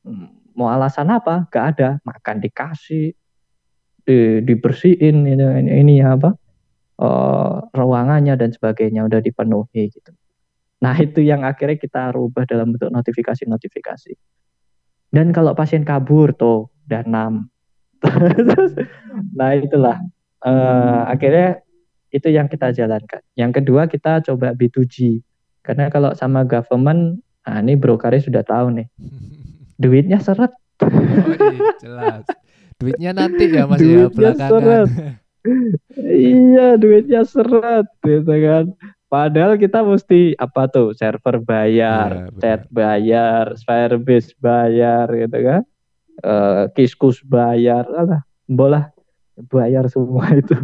[0.05, 1.47] hmm, mau alasan apa?
[1.49, 1.89] Gak ada.
[2.03, 3.11] Makan dikasih
[4.05, 6.35] di, dibersihin ini, ini, ini apa
[7.01, 9.07] uh, ruangannya dan sebagainya.
[9.07, 10.11] Udah dipenuhi gitu.
[10.83, 14.13] Nah itu yang akhirnya kita rubah dalam bentuk notifikasi-notifikasi.
[15.15, 17.47] Dan kalau pasien kabur tuh udah enam.
[19.37, 19.97] Nah itulah
[20.45, 21.65] uh, akhirnya
[22.15, 23.19] itu yang kita jalankan.
[23.35, 25.19] Yang kedua kita coba B2G
[25.65, 28.87] karena kalau sama government, nah ini brokernya sudah tahu nih,
[29.81, 30.53] duitnya seret.
[30.83, 32.23] Oh, iya, jelas.
[32.75, 34.51] Duitnya nanti ya mas ya, duitnya ya belakangan.
[34.51, 34.89] Seret.
[36.05, 38.65] iya duitnya seret gitu kan.
[39.05, 45.61] Padahal kita mesti apa tuh server bayar, ya, chat bayar, Firebase bayar gitu kan,
[46.23, 48.93] uh, Kiskus bayar, lah, bola
[49.51, 50.55] bayar semua itu.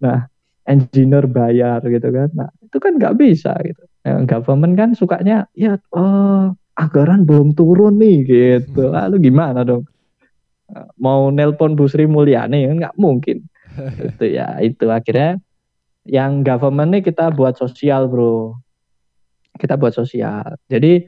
[0.00, 0.28] Nah,
[0.64, 2.28] engineer bayar gitu kan.
[2.32, 3.82] Nah, itu kan nggak bisa gitu.
[4.06, 8.88] Yang government kan sukanya ya oh, anggaran belum turun nih gitu.
[8.96, 9.84] Lalu gimana dong?
[10.98, 13.46] Mau nelpon Bu Sri Mulyani kan nggak mungkin.
[14.08, 15.40] itu ya itu akhirnya
[16.06, 18.56] yang government nih kita buat sosial bro
[19.58, 21.06] kita buat sosial jadi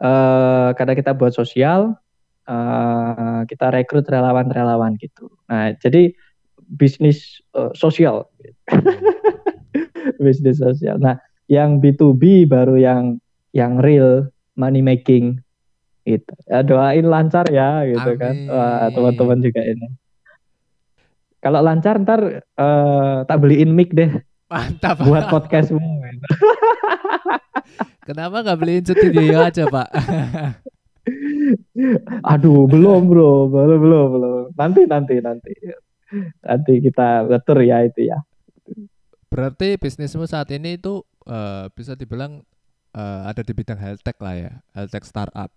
[0.00, 1.98] uh, karena kita buat sosial
[2.46, 5.30] uh, kita rekrut relawan-relawan gitu.
[5.50, 6.14] Nah jadi
[6.66, 8.26] bisnis uh, sosial.
[10.22, 10.96] Bisnis sosial.
[10.96, 13.20] Nah yang B2B baru yang
[13.52, 15.42] yang real money making
[16.08, 16.32] gitu.
[16.48, 18.34] Ya doain lancar ya gitu kan.
[18.34, 18.48] Amin.
[18.48, 19.86] kan wah teman-teman juga ini.
[21.44, 24.10] Kalau lancar ntar uh, tak beliin mic deh.
[24.46, 25.02] Mantap.
[25.02, 25.82] Buat podcastmu
[28.06, 29.88] kenapa nggak beliin studio aja pak
[32.32, 33.48] aduh belum bro.
[33.52, 34.44] Belum belum belum.
[34.56, 35.52] Nanti nanti nanti.
[36.42, 38.18] Nanti kita atur ya itu ya.
[39.26, 42.46] Berarti bisnismu saat ini itu uh, bisa dibilang
[42.94, 44.52] uh, ada di bidang health tech lah ya.
[44.72, 45.50] Health tech startup.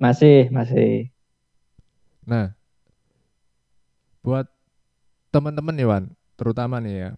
[0.00, 1.12] Masih, masih.
[2.24, 2.56] Nah,
[4.24, 4.48] buat
[5.28, 6.04] teman-teman nih Wan,
[6.40, 7.10] terutama nih ya,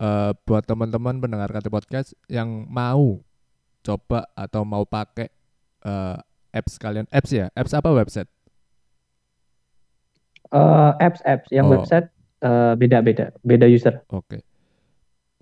[0.00, 3.20] uh, buat teman-teman pendengar KT Podcast yang mau
[3.80, 5.32] coba atau mau pakai
[5.88, 6.20] uh,
[6.54, 8.30] apps kalian, apps ya, apps apa website?
[10.48, 11.48] Uh, apps, apps.
[11.52, 11.72] Yang oh.
[11.76, 12.08] website
[12.42, 14.00] uh, beda user.
[14.08, 14.38] Oke.
[14.38, 14.40] Okay.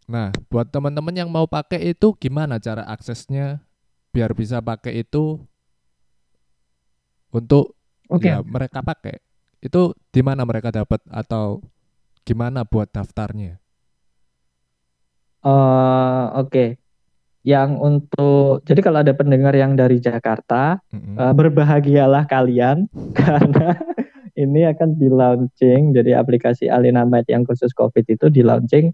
[0.07, 3.59] Nah, buat teman-teman yang mau pakai itu gimana cara aksesnya
[4.14, 5.42] biar bisa pakai itu
[7.35, 7.75] untuk
[8.09, 8.33] okay.
[8.33, 9.19] ya mereka pakai
[9.61, 11.59] itu di mana mereka dapat atau
[12.23, 13.59] gimana buat daftarnya?
[15.42, 16.69] Uh, Oke, okay.
[17.46, 21.14] Yang untuk jadi kalau ada pendengar yang dari Jakarta, mm-hmm.
[21.14, 23.78] uh, berbahagialah kalian karena
[24.35, 25.94] ini akan di launching.
[25.94, 28.90] Jadi aplikasi Alina Med yang khusus COVID itu di launching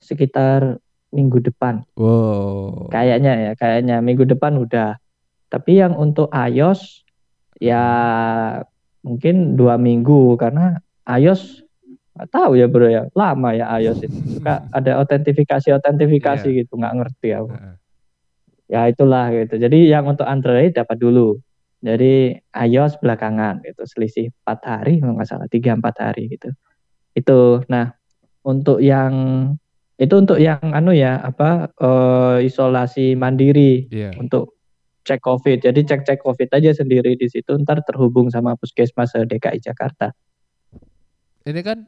[0.00, 0.80] sekitar
[1.12, 1.84] minggu depan.
[2.00, 2.88] Wow.
[2.88, 4.96] Kayaknya ya, kayaknya minggu depan udah.
[5.52, 7.04] Tapi yang untuk iOS
[7.60, 7.84] ya
[9.04, 11.60] mungkin dua minggu karena iOS
[12.12, 16.58] nggak tahu ya bro ya lama ya iOS itu Kak, ada otentifikasi otentifikasi yeah.
[16.64, 17.81] gitu nggak ngerti ya uh.
[18.72, 21.36] Ya itulah gitu jadi yang untuk Android dapat dulu
[21.84, 26.48] jadi iOS belakangan itu selisih empat hari nggak salah tiga empat hari gitu
[27.12, 27.92] itu nah
[28.48, 29.12] untuk yang
[30.00, 34.10] itu untuk yang anu ya apa uh, isolasi mandiri yeah.
[34.18, 34.58] untuk
[35.02, 35.66] cek COVID.
[35.66, 40.14] Jadi cek-cek COVID aja sendiri di situ, ntar terhubung sama puskesmas DKI Jakarta.
[41.42, 41.86] Ini kan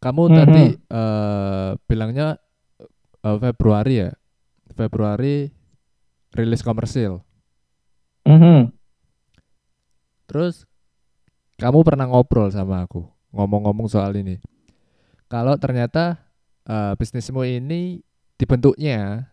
[0.00, 0.38] kamu mm -hmm.
[0.40, 2.36] tadi uh, bilangnya
[3.24, 4.10] uh, Februari ya,
[4.76, 5.48] Februari
[6.34, 7.22] rilis komersil.
[8.26, 8.60] Mm -hmm.
[10.30, 10.68] Terus
[11.58, 14.38] kamu pernah ngobrol sama aku, ngomong-ngomong soal ini.
[15.30, 16.18] Kalau ternyata
[16.66, 18.02] uh, bisnismu ini
[18.40, 19.30] dibentuknya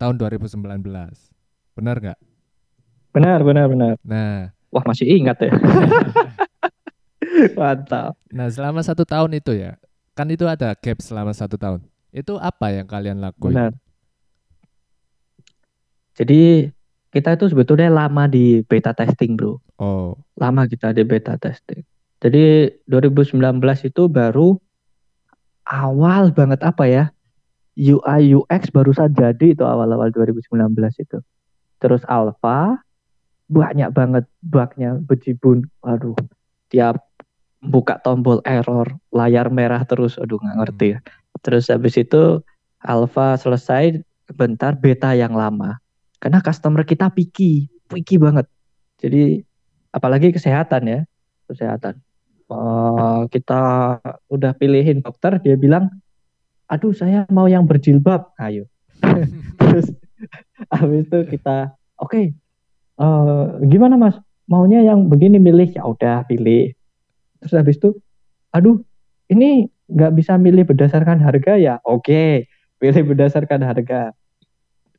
[0.00, 0.58] tahun 2019,
[1.76, 2.20] benar nggak?
[3.14, 3.94] Benar, benar, benar.
[4.02, 5.54] Nah, wah masih ingat ya.
[7.58, 8.18] Mantap.
[8.34, 9.78] Nah, selama satu tahun itu ya,
[10.18, 11.86] kan itu ada gap selama satu tahun.
[12.10, 13.54] Itu apa yang kalian lakuin?
[13.54, 13.72] Benar.
[16.14, 16.70] Jadi
[17.14, 19.58] kita itu sebetulnya lama di beta testing, bro.
[19.78, 20.18] Oh.
[20.38, 21.82] Lama kita di beta testing.
[22.22, 23.38] Jadi 2019
[23.86, 24.56] itu baru
[25.68, 27.04] awal banget apa ya?
[27.74, 31.18] UI UX barusan jadi itu awal-awal 2019 itu.
[31.82, 32.78] Terus alpha,
[33.50, 36.16] banyak banget bugnya bejibun aduh
[36.72, 37.04] tiap
[37.60, 40.98] buka tombol error layar merah terus aduh nggak ngerti ya
[41.44, 42.40] terus habis itu
[42.80, 44.00] alpha selesai
[44.32, 45.76] bentar beta yang lama
[46.18, 48.46] karena customer kita picky picky banget.
[48.98, 49.44] Jadi
[49.94, 51.00] apalagi kesehatan ya
[51.46, 52.00] kesehatan.
[52.44, 53.96] Uh, kita
[54.28, 55.88] udah pilihin dokter dia bilang
[56.68, 58.32] aduh saya mau yang berjilbab.
[58.40, 58.68] Ayo.
[59.60, 59.92] Terus
[60.70, 62.24] habis itu kita oke okay,
[63.00, 64.16] uh, gimana mas?
[64.44, 65.72] Maunya yang begini milih.
[65.72, 66.76] Ya udah pilih.
[67.40, 67.96] Terus habis itu
[68.52, 68.80] aduh
[69.28, 71.74] ini nggak bisa milih berdasarkan harga ya?
[71.84, 72.32] Oke okay.
[72.80, 74.12] pilih berdasarkan harga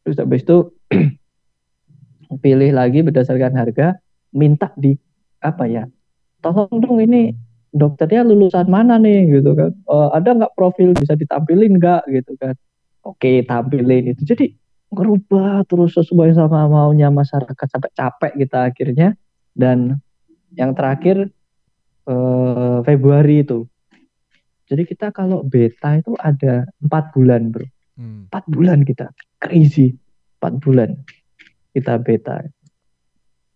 [0.05, 0.69] terus habis itu
[2.45, 3.97] pilih lagi berdasarkan harga
[4.29, 4.93] minta di
[5.41, 5.89] apa ya
[6.45, 7.33] tolong dong ini
[7.75, 9.27] dokternya lulusan mana nih?
[9.27, 9.75] Gitu kan.
[9.85, 12.07] Uh, ada nggak profil bisa ditampilin nggak?
[12.07, 12.55] Gitu kan.
[13.03, 14.23] Oke tampilin itu.
[14.23, 14.55] Jadi
[14.95, 19.09] ngerubah terus sesuai sama maunya masyarakat sampai capek kita akhirnya.
[19.55, 19.99] Dan
[20.55, 21.29] yang terakhir
[22.09, 23.67] eh, Februari itu.
[24.65, 28.31] Jadi kita kalau beta itu ada empat bulan bro hmm.
[28.31, 29.11] empat bulan kita.
[29.41, 29.95] Crazy.
[30.39, 30.89] Empat bulan
[31.75, 32.45] kita beta.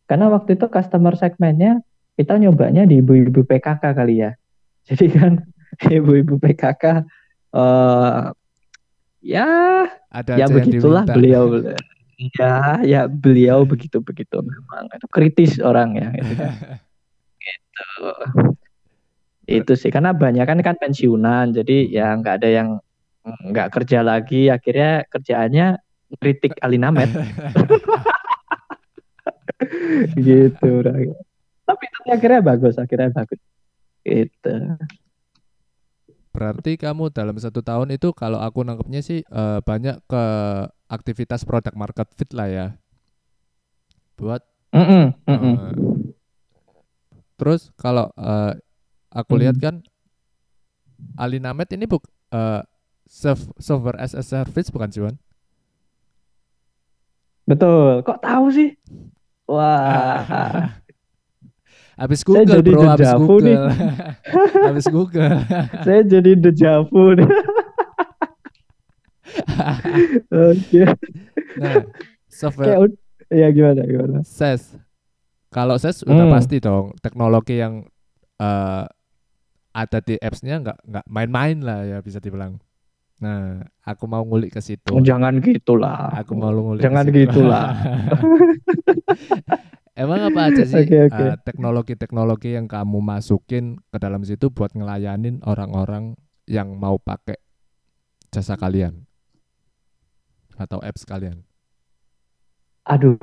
[0.10, 1.80] Karena waktu itu customer segmennya
[2.20, 4.36] kita nyobanya di ibu-ibu PKK kali ya.
[4.90, 5.32] Jadi kan
[5.88, 7.06] ibu-ibu PKK
[7.56, 8.34] uh,
[9.24, 9.48] ya
[10.12, 11.48] ada ya begitulah beliau.
[12.36, 14.92] Ya ya beliau begitu begitu memang.
[14.92, 16.12] Itu kritis orang ya.
[16.12, 16.52] Gitu, kan.
[17.48, 18.12] gitu.
[19.48, 22.70] itu sih karena banyak kan kan pensiunan jadi ya nggak ada yang
[23.50, 25.78] nggak kerja lagi akhirnya kerjaannya
[26.18, 27.10] kritik Alinamet
[30.26, 30.82] gitu
[31.70, 33.38] tapi itu akhirnya bagus akhirnya bagus.
[34.02, 34.54] Itu
[36.30, 40.24] berarti kamu dalam satu tahun itu kalau aku nangkepnya sih uh, banyak ke
[40.90, 42.68] aktivitas produk market fit lah ya.
[44.18, 44.42] Buat
[44.74, 45.56] mm -mm, mm -mm.
[45.58, 45.74] Uh,
[47.38, 48.58] terus kalau uh,
[49.14, 49.40] aku mm.
[49.46, 49.76] lihat kan
[51.22, 52.04] Alinamet ini buk
[52.34, 52.66] uh,
[53.10, 55.02] software as a service bukan sih
[57.50, 58.06] Betul.
[58.06, 58.78] Kok tahu sih?
[59.50, 60.70] Wah.
[62.00, 63.44] Habis Google Saya jadi bro, habis Google.
[63.44, 63.58] Nih.
[64.64, 65.38] habis Google.
[65.84, 67.30] Saya jadi dejavu nih.
[70.32, 70.82] Oke.
[71.60, 71.84] Nah,
[72.32, 72.68] software.
[72.72, 72.80] Kayak,
[73.28, 74.18] ya gimana gimana?
[74.24, 74.80] SES.
[75.52, 76.14] Kalau SES hmm.
[76.14, 77.84] udah pasti dong teknologi yang
[78.40, 78.86] uh,
[79.76, 82.64] ada di apps-nya nggak nggak main-main lah ya bisa dibilang.
[83.20, 84.96] Nah, aku mau ngulik ke situ.
[84.96, 86.08] Oh, jangan gitulah.
[86.24, 86.80] Aku mau ngulik.
[86.80, 87.76] Jangan gitulah.
[90.00, 91.28] Emang apa aja sih okay, okay.
[91.28, 96.16] Uh, teknologi-teknologi yang kamu masukin ke dalam situ buat ngelayanin orang-orang
[96.48, 97.36] yang mau pakai
[98.32, 99.04] jasa kalian
[100.56, 101.44] atau apps kalian?
[102.88, 103.20] Aduh.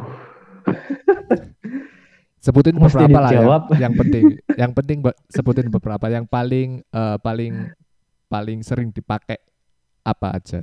[2.44, 3.48] sebutin beberapa lah yang,
[3.80, 4.36] yang penting.
[4.52, 4.98] Yang penting
[5.32, 7.72] sebutin beberapa yang paling uh, paling
[8.28, 9.40] paling sering dipakai
[10.06, 10.62] apa aja?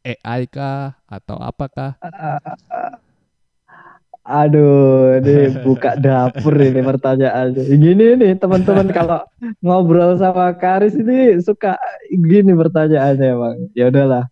[0.00, 2.00] AI kah atau apakah?
[2.00, 2.40] Uh,
[2.72, 2.96] uh,
[4.20, 7.66] Aduh, ini buka dapur ini pertanyaannya.
[7.66, 9.24] Gini nih teman-teman kalau
[9.64, 11.74] ngobrol sama Karis ini suka
[12.08, 13.56] gini pertanyaannya bang.
[13.74, 14.24] Ya udahlah.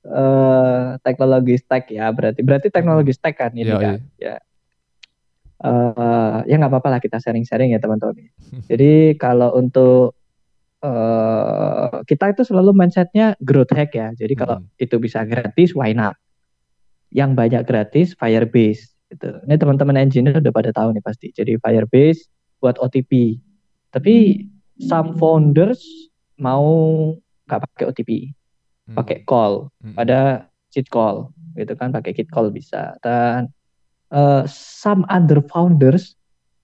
[0.00, 4.40] Uh, teknologi stack ya berarti berarti teknologi stack kan ini Yo, kan ya
[5.60, 8.16] uh, ya nggak apa-apa lah kita sharing-sharing ya teman-teman
[8.64, 10.16] jadi kalau untuk
[10.84, 14.82] uh, kita itu selalu mindsetnya growth hack ya jadi kalau hmm.
[14.82, 16.16] itu bisa gratis why not
[17.10, 19.28] yang banyak gratis Firebase Gitu.
[19.42, 21.34] Ini teman-teman engineer udah pada tahu nih pasti.
[21.34, 22.30] Jadi Firebase
[22.62, 23.42] buat OTP.
[23.90, 24.46] Tapi
[24.78, 25.82] some founders
[26.38, 26.62] mau
[27.50, 28.10] nggak pakai OTP,
[28.86, 28.94] hmm.
[28.94, 29.66] pakai call.
[29.82, 29.98] Hmm.
[29.98, 31.90] Ada cheat call, gitu kan?
[31.90, 32.94] Pakai cheat call bisa.
[33.02, 33.50] Dan
[34.14, 36.14] uh, some other founders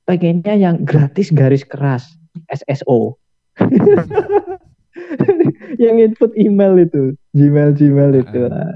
[0.07, 2.15] pengennya yang gratis garis keras
[2.47, 3.19] SSO.
[5.83, 8.41] yang input email itu, Gmail Gmail itu.
[8.49, 8.73] Nah,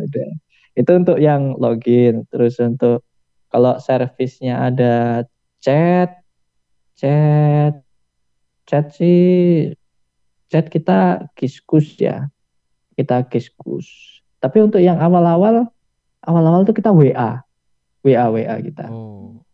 [0.76, 3.04] itu untuk yang login, terus untuk
[3.50, 5.26] kalau servisnya ada
[5.58, 6.22] chat,
[6.94, 7.82] chat,
[8.64, 9.74] chat sih,
[10.46, 12.30] chat kita kiskus ya,
[12.94, 14.22] kita kiskus.
[14.40, 15.68] Tapi untuk yang awal-awal,
[16.24, 17.44] awal-awal tuh kita WA,
[18.06, 18.88] WA, WA kita.
[18.88, 19.44] Oh.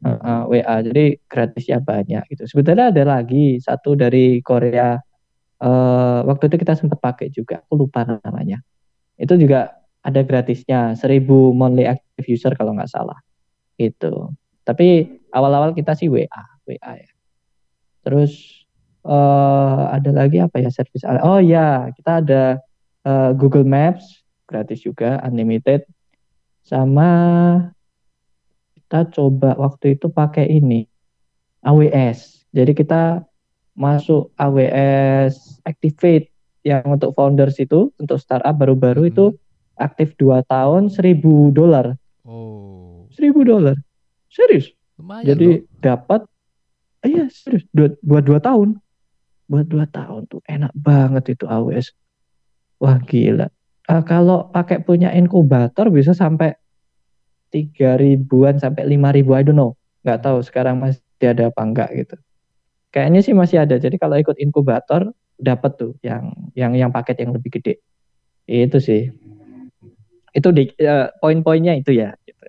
[0.00, 2.48] Uh, WA, jadi gratisnya banyak gitu.
[2.48, 4.96] Sebetulnya ada lagi satu dari Korea.
[5.60, 8.64] Uh, waktu itu kita sempat pakai juga, aku lupa namanya.
[9.20, 13.20] Itu juga ada gratisnya 1000 monthly active user kalau nggak salah
[13.80, 14.32] itu
[14.64, 17.12] tapi awal-awal kita sih WA WA ya
[18.00, 18.64] terus
[19.04, 22.42] uh, ada lagi apa ya service oh ya kita ada
[23.04, 25.84] uh, Google Maps gratis juga unlimited
[26.64, 27.08] sama
[28.90, 30.90] kita coba waktu itu pakai ini
[31.62, 33.22] AWS jadi kita
[33.78, 36.34] masuk AWS Activate
[36.66, 39.12] yang untuk founders itu untuk startup baru-baru hmm.
[39.14, 39.26] itu
[39.80, 41.96] aktif dua tahun seribu dolar.
[42.26, 43.08] Oh.
[43.16, 43.80] Seribu dolar.
[44.28, 44.68] Serius.
[45.00, 46.28] Lumayan Jadi dapat
[47.00, 48.76] iya serius dua, buat dua tahun.
[49.48, 51.96] Buat dua tahun tuh enak banget itu AWS.
[52.84, 53.48] Wah gila.
[53.88, 56.59] Uh, kalau pakai punya inkubator bisa sampai
[57.50, 59.76] tiga ribuan sampai lima ribu I don't know.
[60.06, 62.16] Nggak tahu sekarang masih ada apa enggak gitu.
[62.90, 63.76] Kayaknya sih masih ada.
[63.78, 67.82] Jadi kalau ikut inkubator dapat tuh yang yang yang paket yang lebih gede.
[68.48, 69.12] Itu sih
[70.30, 72.46] itu di uh, poin-poinnya itu ya gitu.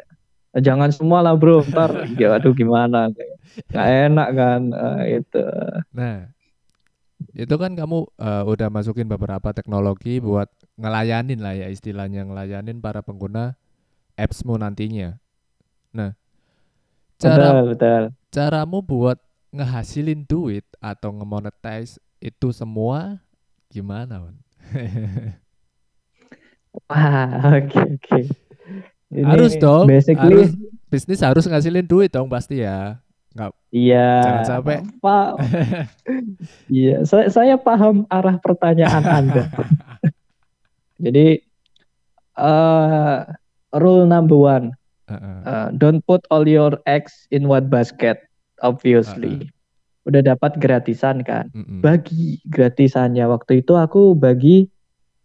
[0.62, 5.46] jangan semua lah bro ntar ya aduh gimana nggak enak kan uh, itu
[5.92, 6.30] nah
[7.38, 13.06] itu kan kamu uh, udah masukin beberapa teknologi buat ngelayanin lah ya istilahnya ngelayanin para
[13.06, 13.58] pengguna
[14.22, 15.18] appsmu nantinya
[15.92, 16.14] nah
[17.18, 18.04] cara betul, betul.
[18.30, 19.18] caramu buat
[19.52, 23.20] ngehasilin duit atau ngemonetize itu semua
[23.68, 24.36] gimana man?
[26.88, 28.00] Wah, oke okay, oke.
[28.00, 28.24] Okay.
[29.28, 29.92] harus dong.
[29.92, 30.56] Basically, harus,
[30.88, 33.04] bisnis harus ngasilin duit dong pasti ya.
[33.36, 34.24] Nggak, iya.
[34.24, 34.76] Jangan sampai.
[35.04, 35.30] Pak.
[36.80, 39.52] iya, saya, saya paham arah pertanyaan Anda.
[41.04, 41.44] Jadi
[42.40, 43.28] uh,
[43.78, 44.76] rule number one,
[45.08, 48.20] uh don't put all your eggs in one basket.
[48.62, 50.08] Obviously, uh -uh.
[50.12, 51.50] udah dapat gratisan kan.
[51.56, 51.80] Uh -uh.
[51.82, 54.70] Bagi gratisannya waktu itu aku bagi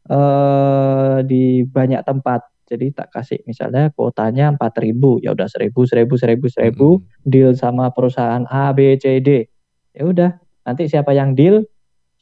[0.09, 2.47] uh, di banyak tempat.
[2.67, 6.99] Jadi tak kasih misalnya kuotanya 4000, ya udah 1000, 1000, 1000, 1000 hmm.
[7.23, 9.47] deal sama perusahaan A, B, C, D.
[9.95, 10.35] Ya udah,
[10.67, 11.63] nanti siapa yang deal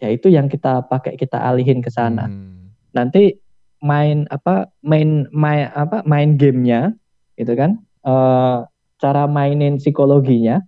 [0.04, 2.28] ya itu yang kita pakai kita alihin ke sana.
[2.28, 2.76] Hmm.
[2.92, 3.40] Nanti
[3.84, 6.96] main apa main main apa main gamenya
[7.36, 7.84] gitu kan?
[8.00, 8.64] Uh,
[9.00, 10.64] cara mainin psikologinya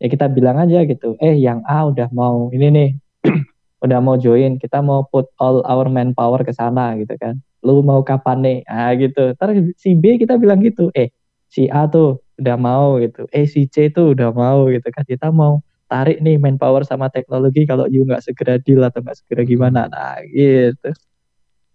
[0.00, 2.88] ya kita bilang aja gitu eh yang A udah mau ini nih
[3.84, 7.36] udah mau join kita mau put all our manpower ke sana gitu kan.
[7.64, 8.58] Lu mau kapan nih?
[8.68, 9.32] Ah gitu.
[9.36, 11.12] Ntar si B kita bilang gitu eh
[11.52, 13.28] si A tuh udah mau gitu.
[13.32, 15.04] Eh si C tuh udah mau gitu kan.
[15.04, 19.42] Kita mau tarik nih manpower sama teknologi kalau you nggak segera deal atau nggak segera
[19.44, 19.88] gimana.
[19.92, 20.92] Nah gitu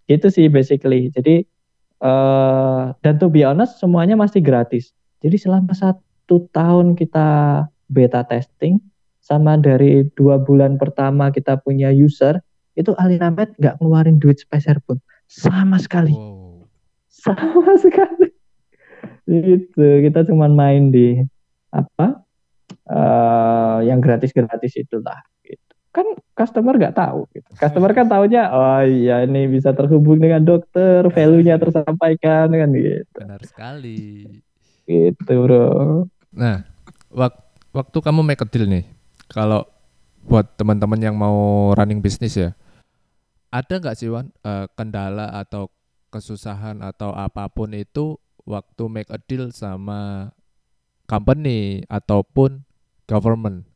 [0.09, 1.13] Gitu sih basically.
[1.13, 1.45] Jadi
[2.01, 4.91] uh, dan to be honest semuanya masih gratis.
[5.21, 7.27] Jadi selama satu tahun kita
[7.93, 8.81] beta testing
[9.21, 12.41] sama dari dua bulan pertama kita punya user
[12.73, 14.97] itu Alinamed nggak ngeluarin duit speser pun
[15.29, 16.17] sama sekali.
[16.17, 16.65] Wow.
[17.13, 18.33] Sama sekali.
[19.29, 21.21] Gitu kita cuma main di
[21.69, 22.25] apa
[22.89, 25.21] uh, yang gratis-gratis itulah
[25.89, 26.05] kan
[26.37, 27.49] customer nggak tahu gitu.
[27.57, 33.17] customer kan tahunya oh iya ini bisa terhubung dengan dokter value-nya tersampaikan kan gitu.
[33.17, 34.25] Benar sekali.
[34.85, 36.05] Gitu bro.
[36.33, 36.65] Nah
[37.09, 37.33] wak
[37.73, 38.85] waktu kamu make a deal nih
[39.29, 39.65] kalau
[40.25, 42.53] buat teman-teman yang mau running bisnis ya
[43.49, 45.73] ada nggak sih Wan uh, kendala atau
[46.13, 50.33] kesusahan atau apa pun itu waktu make a deal sama
[51.05, 52.65] company ataupun
[53.05, 53.68] government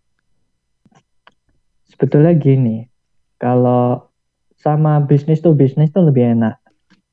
[1.94, 2.90] sebetulnya gini,
[3.38, 4.10] kalau
[4.58, 6.58] sama bisnis tuh bisnis tuh lebih enak.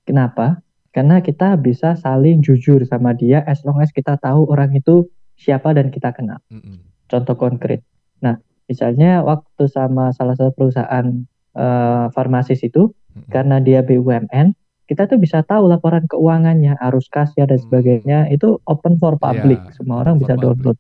[0.08, 0.64] Kenapa?
[0.90, 5.06] Karena kita bisa saling jujur sama dia as long as kita tahu orang itu
[5.38, 6.40] siapa dan kita kenal.
[6.50, 6.76] Mm -hmm.
[7.10, 7.82] Contoh konkret.
[8.22, 13.30] Nah, misalnya waktu sama salah satu perusahaan uh, farmasis itu, mm -hmm.
[13.30, 14.54] karena dia BUMN,
[14.90, 18.34] kita tuh bisa tahu laporan keuangannya, arus kas ya dan sebagainya, mm.
[18.34, 20.74] itu open for public, yeah, semua orang bisa download.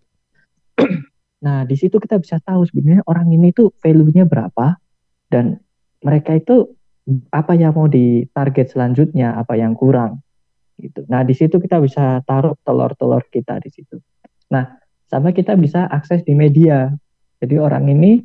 [1.40, 4.76] Nah, di situ kita bisa tahu sebenarnya orang ini tuh value-nya berapa
[5.32, 5.56] dan
[6.04, 6.76] mereka itu
[7.32, 10.20] apa yang mau ditarget selanjutnya, apa yang kurang
[10.80, 11.04] gitu.
[11.08, 14.00] Nah, di situ kita bisa taruh telur-telur kita di situ.
[14.52, 16.92] Nah, sama kita bisa akses di media.
[17.40, 18.20] Jadi orang ini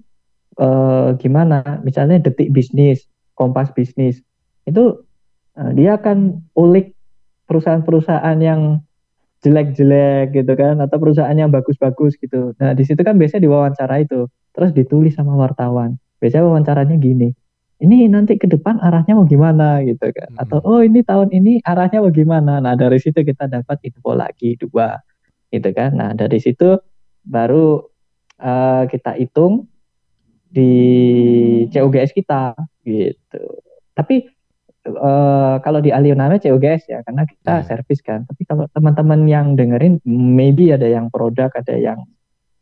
[0.60, 1.84] eh, gimana?
[1.84, 4.24] Misalnya detik bisnis, kompas bisnis,
[4.64, 5.04] itu
[5.60, 6.96] eh, dia akan ulik
[7.46, 8.82] perusahaan-perusahaan yang
[9.46, 12.58] jelek-jelek gitu kan atau perusahaan yang bagus-bagus gitu.
[12.58, 14.26] Nah, di situ kan biasanya diwawancara itu
[14.58, 16.02] terus ditulis sama wartawan.
[16.18, 17.30] Biasanya wawancaranya gini.
[17.76, 20.34] Ini nanti ke depan arahnya mau gimana gitu kan.
[20.34, 20.42] Hmm.
[20.42, 22.58] Atau oh ini tahun ini arahnya mau gimana.
[22.58, 24.98] Nah, dari situ kita dapat info lagi dua
[25.54, 25.94] gitu kan.
[25.94, 26.82] Nah, dari situ
[27.22, 27.86] baru
[28.42, 29.70] uh, kita hitung
[30.50, 30.72] di
[31.70, 33.44] COGS kita gitu.
[33.92, 34.35] Tapi
[34.88, 37.66] uh, kalau di Alio namanya COGS ya karena kita yeah.
[37.66, 38.24] servis kan.
[38.30, 42.06] Tapi kalau teman-teman yang dengerin maybe ada yang produk, ada yang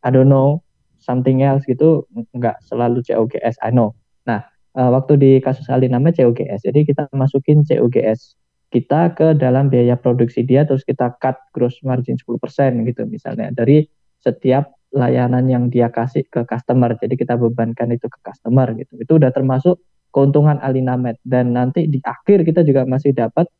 [0.04, 0.64] I don't know
[1.00, 3.92] something else gitu nggak selalu COGS I know.
[4.24, 4.44] Nah,
[4.76, 6.64] uh, waktu di kasus Ali namanya COGS.
[6.64, 8.40] Jadi kita masukin COGS
[8.74, 12.42] kita ke dalam biaya produksi dia terus kita cut gross margin 10%
[12.90, 13.86] gitu misalnya dari
[14.18, 16.94] setiap layanan yang dia kasih ke customer.
[16.98, 18.94] Jadi kita bebankan itu ke customer gitu.
[18.98, 19.82] Itu udah termasuk
[20.14, 23.50] keuntungan Alinamed dan nanti di akhir kita juga masih dapat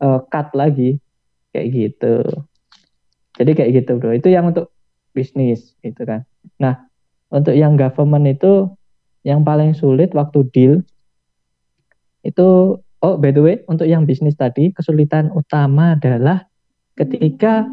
[0.00, 0.96] uh, cut lagi
[1.52, 2.24] kayak gitu.
[3.36, 4.16] Jadi kayak gitu bro.
[4.16, 4.72] Itu yang untuk
[5.12, 6.24] bisnis gitu kan.
[6.56, 6.88] Nah
[7.28, 8.72] untuk yang government itu
[9.22, 10.74] yang paling sulit waktu deal
[12.24, 16.48] itu oh by the way untuk yang bisnis tadi kesulitan utama adalah
[16.96, 17.68] ketika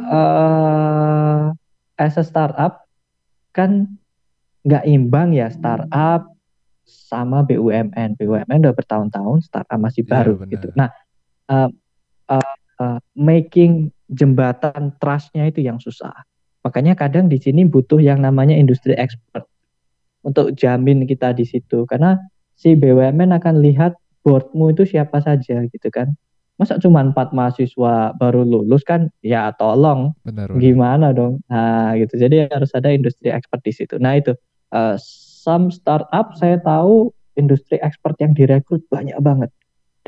[0.00, 1.52] uh,
[2.00, 2.88] as a startup
[3.54, 4.00] kan
[4.66, 6.33] nggak imbang ya startup
[6.84, 8.20] sama BUMN.
[8.20, 10.68] BUMN udah bertahun-tahun, startup masih iya, baru yeah, gitu.
[10.76, 10.88] Nah,
[11.48, 11.70] uh,
[12.28, 16.12] uh, uh, making jembatan trustnya itu yang susah.
[16.64, 19.44] Makanya kadang di sini butuh yang namanya industri expert
[20.24, 21.84] untuk jamin kita di situ.
[21.84, 22.16] Karena
[22.56, 26.16] si BUMN akan lihat boardmu itu siapa saja gitu kan.
[26.54, 29.10] Masa cuma empat mahasiswa baru lulus kan?
[29.20, 31.42] Ya tolong, benar, gimana dong?
[31.50, 32.14] Nah gitu.
[32.16, 33.98] Jadi harus ada industri expert di situ.
[33.98, 34.32] Nah itu
[34.70, 34.96] uh,
[35.44, 39.52] some startup saya tahu industri ekspor yang direkrut banyak banget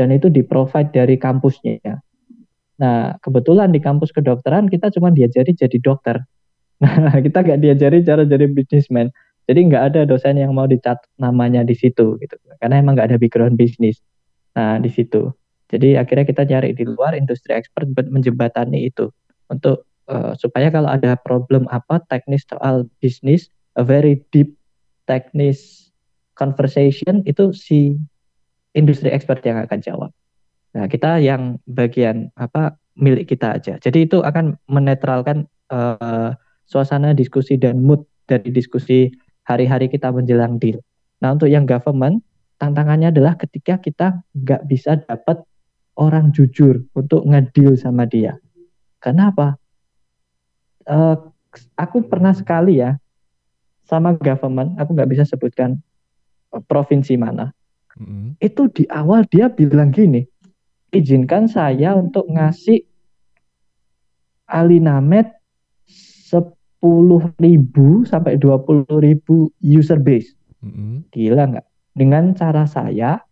[0.00, 2.00] dan itu di provide dari kampusnya.
[2.80, 6.24] Nah kebetulan di kampus kedokteran kita cuma diajari jadi dokter.
[6.76, 9.08] Nah kita nggak diajari cara jadi bisnismen.
[9.48, 13.16] Jadi nggak ada dosen yang mau dicat namanya di situ gitu, karena emang nggak ada
[13.16, 14.02] background bisnis.
[14.52, 15.32] Nah di situ.
[15.72, 19.08] Jadi akhirnya kita cari di luar industri ekspor menjembatani itu
[19.48, 24.52] untuk uh, supaya kalau ada problem apa teknis soal bisnis, a very deep
[25.06, 25.90] teknis
[26.36, 27.96] conversation itu si
[28.76, 30.10] industri expert yang akan jawab.
[30.76, 33.80] Nah, kita yang bagian apa milik kita aja.
[33.80, 36.36] Jadi itu akan menetralkan uh,
[36.66, 39.12] suasana diskusi dan mood dari diskusi
[39.46, 40.82] hari-hari kita menjelang deal.
[41.22, 42.20] Nah untuk yang government
[42.58, 45.40] tantangannya adalah ketika kita nggak bisa dapat
[45.96, 48.36] orang jujur untuk ngedil sama dia.
[49.00, 49.56] Kenapa?
[50.86, 51.30] Uh,
[51.78, 52.98] aku pernah sekali ya
[53.86, 55.78] sama government, aku nggak bisa sebutkan
[56.50, 57.54] uh, provinsi mana.
[57.96, 58.42] Mm-hmm.
[58.42, 60.26] Itu di awal dia bilang gini,
[60.92, 62.82] izinkan saya untuk ngasih
[64.50, 65.32] alinamet
[65.86, 66.42] 10
[67.38, 70.34] ribu sampai 20 ribu user base.
[70.60, 70.94] Mm-hmm.
[71.14, 71.66] Gila nggak?
[71.96, 73.22] Dengan cara saya,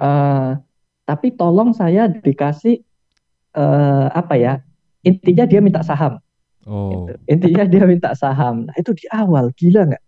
[0.00, 0.56] uh,
[1.04, 2.80] tapi tolong saya dikasih
[3.58, 4.54] uh, apa ya?
[5.02, 6.22] Intinya dia minta saham.
[6.70, 7.10] Oh.
[7.10, 7.18] Gitu.
[7.26, 8.70] Intinya dia minta saham.
[8.70, 10.04] Nah itu di awal gila nggak?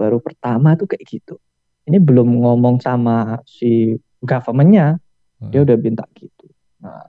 [0.00, 1.36] Baru pertama tuh kayak gitu.
[1.84, 3.92] Ini belum ngomong sama si
[4.24, 4.96] governmentnya,
[5.44, 5.52] hmm.
[5.52, 6.48] dia udah minta gitu.
[6.80, 7.04] Nah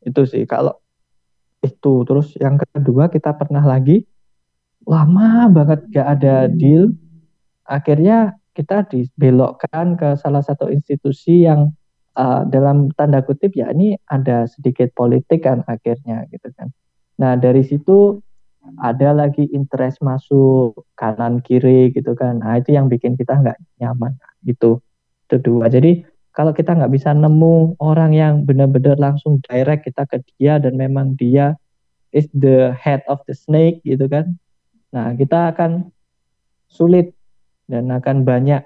[0.00, 0.72] itu sih kalau
[1.60, 4.06] itu terus yang kedua kita pernah lagi
[4.86, 6.94] lama banget gak ada deal
[7.66, 11.74] akhirnya kita dibelokkan ke salah satu institusi yang
[12.16, 16.72] uh, dalam tanda kutip ya ini ada sedikit politik kan akhirnya gitu kan.
[17.20, 18.20] Nah dari situ
[18.82, 22.42] ada lagi interest masuk kanan kiri gitu kan.
[22.42, 24.82] Nah itu yang bikin kita nggak nyaman gitu.
[25.26, 25.70] Itu dua.
[25.70, 26.02] Jadi
[26.36, 31.16] kalau kita nggak bisa nemu orang yang benar-benar langsung direct kita ke dia dan memang
[31.16, 31.56] dia
[32.12, 34.36] is the head of the snake gitu kan.
[34.92, 35.88] Nah kita akan
[36.68, 37.16] sulit
[37.66, 38.62] dan akan banyak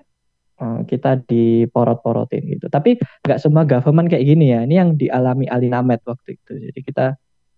[0.61, 2.66] uh, kita diporot-porotin gitu.
[2.66, 4.66] Tapi nggak semua government kayak gini ya.
[4.66, 6.53] Ini yang dialami Alinamet waktu itu.
[6.70, 7.14] Jadi kita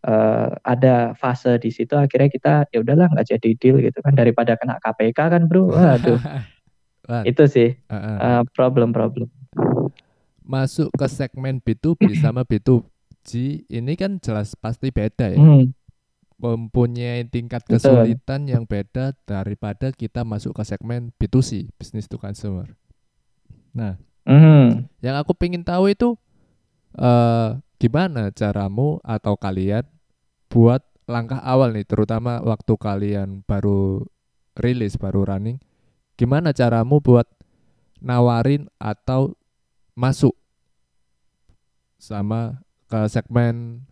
[0.06, 4.58] uh, ada fase di situ akhirnya kita ya udahlah nggak jadi deal gitu kan daripada
[4.58, 5.70] kena KPK kan bro.
[5.70, 6.20] Waduh.
[7.30, 9.26] itu sih uh, problem-problem.
[9.58, 9.90] Uh,
[10.42, 15.38] Masuk ke segmen B2B sama B2G ini kan jelas pasti beda ya.
[15.38, 15.74] Hmm
[16.42, 18.50] mempunyai tingkat kesulitan Betul.
[18.50, 22.66] yang beda daripada kita masuk ke segmen B2C, business to consumer.
[23.70, 23.94] Nah,
[24.26, 24.90] mm.
[24.98, 26.18] yang aku pengen tahu itu
[26.98, 29.82] uh, gimana caramu atau kalian
[30.46, 34.06] buat langkah awal nih, terutama waktu kalian baru
[34.54, 35.58] rilis, baru running,
[36.14, 37.26] gimana caramu buat
[37.98, 39.34] nawarin atau
[39.98, 40.38] masuk
[41.98, 43.82] sama ke segmen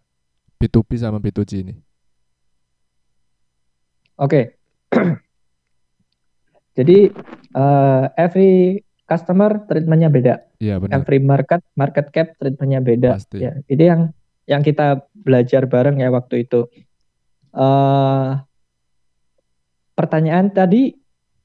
[0.62, 1.74] B2B sama B2C ini?
[4.22, 4.30] Oke.
[4.30, 4.44] Okay.
[6.78, 7.10] Jadi
[7.58, 10.34] uh, every customer treatmentnya beda.
[10.62, 11.02] Iya benar.
[11.02, 13.18] Every market market cap treatmentnya beda.
[13.18, 13.42] Pasti.
[13.42, 14.00] Ya, ini yang
[14.46, 16.70] yang kita belajar bareng ya waktu itu.
[17.50, 18.38] Uh,
[19.98, 20.94] pertanyaan tadi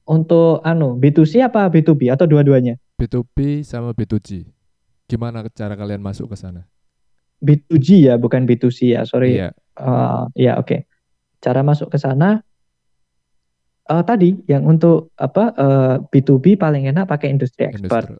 [0.06, 2.78] untuk anu B2C apa B2B atau dua-duanya?
[3.02, 4.46] B2B sama B2G.
[5.10, 6.62] Gimana cara kalian masuk ke sana?
[7.42, 9.02] B2G ya, bukan B2C ya.
[9.02, 9.42] Sorry.
[9.42, 9.50] Iya.
[9.74, 10.70] Uh, ya oke.
[10.70, 10.80] Okay.
[11.42, 12.46] Cara masuk ke sana
[13.90, 18.10] uh, tadi yang untuk apa uh, eh, B2B paling enak pakai industri expert.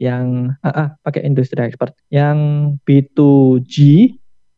[0.00, 1.94] Yang uh, uh, pakai industri expert.
[2.10, 2.38] Yang
[2.84, 3.76] B2G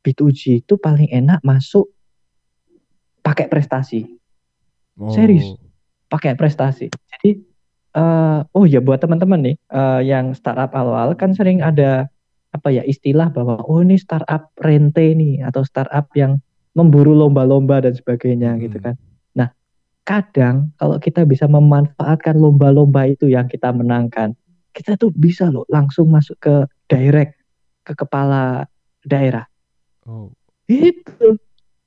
[0.02, 1.86] B2G itu paling enak masuk
[3.22, 4.18] pakai prestasi.
[4.98, 5.14] Oh.
[5.14, 5.54] Serius.
[6.10, 6.90] Pakai prestasi.
[6.90, 7.38] Jadi
[7.96, 12.10] uh, oh ya buat teman-teman nih uh, yang startup awal kan sering ada
[12.52, 16.36] apa ya istilah bahwa oh ini startup rente nih atau startup yang
[16.76, 18.64] memburu lomba-lomba dan sebagainya gitu hmm.
[18.68, 18.94] gitu kan
[20.02, 24.34] kadang kalau kita bisa memanfaatkan lomba-lomba itu yang kita menangkan,
[24.74, 26.54] kita tuh bisa loh langsung masuk ke
[26.90, 27.38] direct
[27.86, 28.66] ke kepala
[29.06, 29.46] daerah.
[30.06, 30.30] Oh.
[30.66, 31.38] Itu.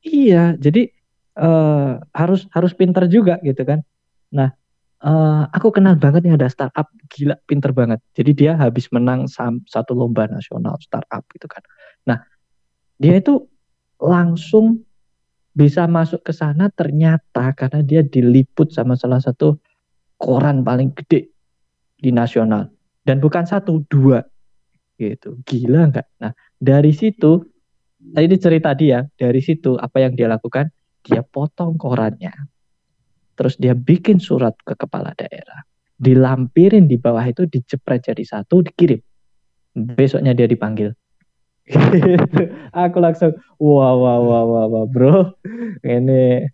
[0.05, 0.93] Iya, jadi
[1.39, 3.81] uh, harus harus pinter juga gitu kan.
[4.29, 4.53] Nah,
[5.01, 7.99] uh, aku kenal banget nih ada startup gila pinter banget.
[8.13, 9.25] Jadi dia habis menang
[9.65, 11.65] satu lomba nasional startup gitu kan.
[12.05, 12.21] Nah,
[13.01, 13.49] dia itu
[13.97, 14.84] langsung
[15.55, 19.55] bisa masuk ke sana ternyata karena dia diliput sama salah satu
[20.19, 21.31] koran paling gede
[21.95, 22.67] di nasional.
[22.99, 24.19] Dan bukan satu dua.
[24.99, 25.39] Gitu.
[25.47, 26.07] Gila nggak?
[26.19, 27.39] Nah dari situ
[27.95, 30.67] tadi cerita dia dari situ apa yang dia lakukan?
[31.07, 32.35] Dia potong korannya.
[33.35, 35.63] Terus dia bikin surat ke kepala daerah.
[35.95, 38.99] Dilampirin di bawah itu dijepret jadi satu dikirim.
[39.75, 40.91] Besoknya dia dipanggil
[42.85, 45.33] aku langsung wah wah wah wah, wah bro.
[45.81, 46.45] Ini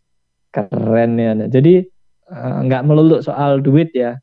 [0.51, 1.83] keren ya jadi
[2.27, 4.15] eh, nggak uh, melulu soal duit ya.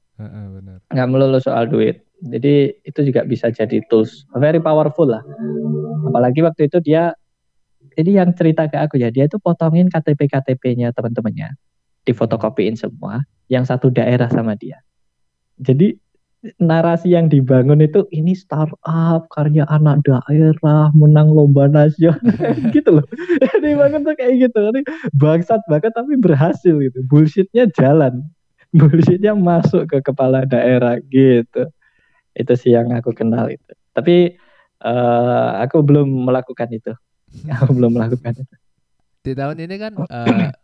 [0.93, 2.05] Nggak melulu soal duit.
[2.19, 4.27] Jadi itu juga bisa jadi tools.
[4.35, 5.23] Very powerful lah.
[6.11, 7.15] Apalagi waktu itu dia
[7.95, 9.13] jadi yang cerita ke aku ya.
[9.13, 11.55] Dia itu potongin KTP KTP-nya teman-temannya.
[12.09, 13.23] Difotokopiin semua
[13.53, 14.81] yang satu daerah sama dia.
[15.61, 15.95] Jadi
[16.63, 22.23] narasi yang dibangun itu ini startup karya anak daerah menang lomba nasional.
[22.75, 23.07] Gitu loh.
[23.65, 24.59] Dibangun tuh kayak gitu.
[24.71, 24.83] Ini
[25.19, 26.99] bangsat banget tapi berhasil gitu.
[27.11, 28.23] Bullshitnya jalan.
[28.79, 31.67] Bullshitnya masuk ke kepala daerah gitu.
[32.39, 33.73] Itu sih yang aku kenal itu.
[33.91, 34.39] Tapi
[34.87, 36.95] uh, aku belum melakukan itu.
[37.51, 38.55] Aku belum melakukan itu.
[39.27, 40.55] Di tahun ini kan uh,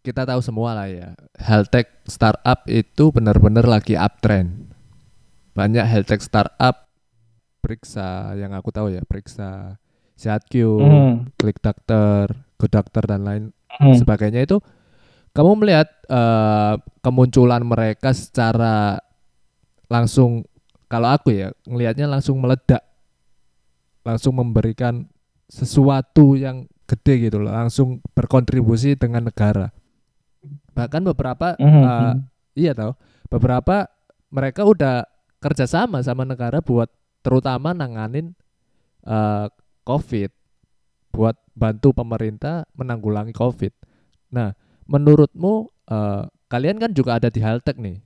[0.00, 1.12] kita tahu semua lah ya.
[1.36, 4.57] Health tech startup itu benar-benar lagi uptrend
[5.58, 6.86] banyak health tech startup
[7.58, 9.74] periksa yang aku tahu ya periksa
[10.14, 11.34] SehatQ, mm.
[11.34, 13.42] Klik Dokter, Good Doctor dan lain
[13.82, 13.98] mm.
[13.98, 14.62] sebagainya itu
[15.34, 19.02] kamu melihat uh, kemunculan mereka secara
[19.90, 20.46] langsung
[20.86, 22.86] kalau aku ya ngelihatnya langsung meledak
[24.06, 25.10] langsung memberikan
[25.50, 29.74] sesuatu yang gede gitu loh langsung berkontribusi dengan negara
[30.72, 31.82] bahkan beberapa mm -hmm.
[31.84, 32.14] uh,
[32.54, 32.94] iya tahu
[33.28, 33.90] beberapa
[34.32, 36.90] mereka udah kerjasama sama negara buat
[37.22, 38.34] terutama nanganin
[39.06, 39.50] uh,
[39.86, 40.30] COVID
[41.14, 43.72] buat bantu pemerintah menanggulangi COVID.
[44.30, 44.54] Nah,
[44.86, 47.98] menurutmu uh, kalian kan juga ada di Haltek nih.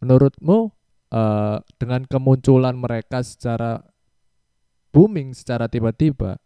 [0.00, 0.70] Menurutmu
[1.12, 3.82] uh, dengan kemunculan mereka secara
[4.94, 6.38] booming secara tiba-tiba,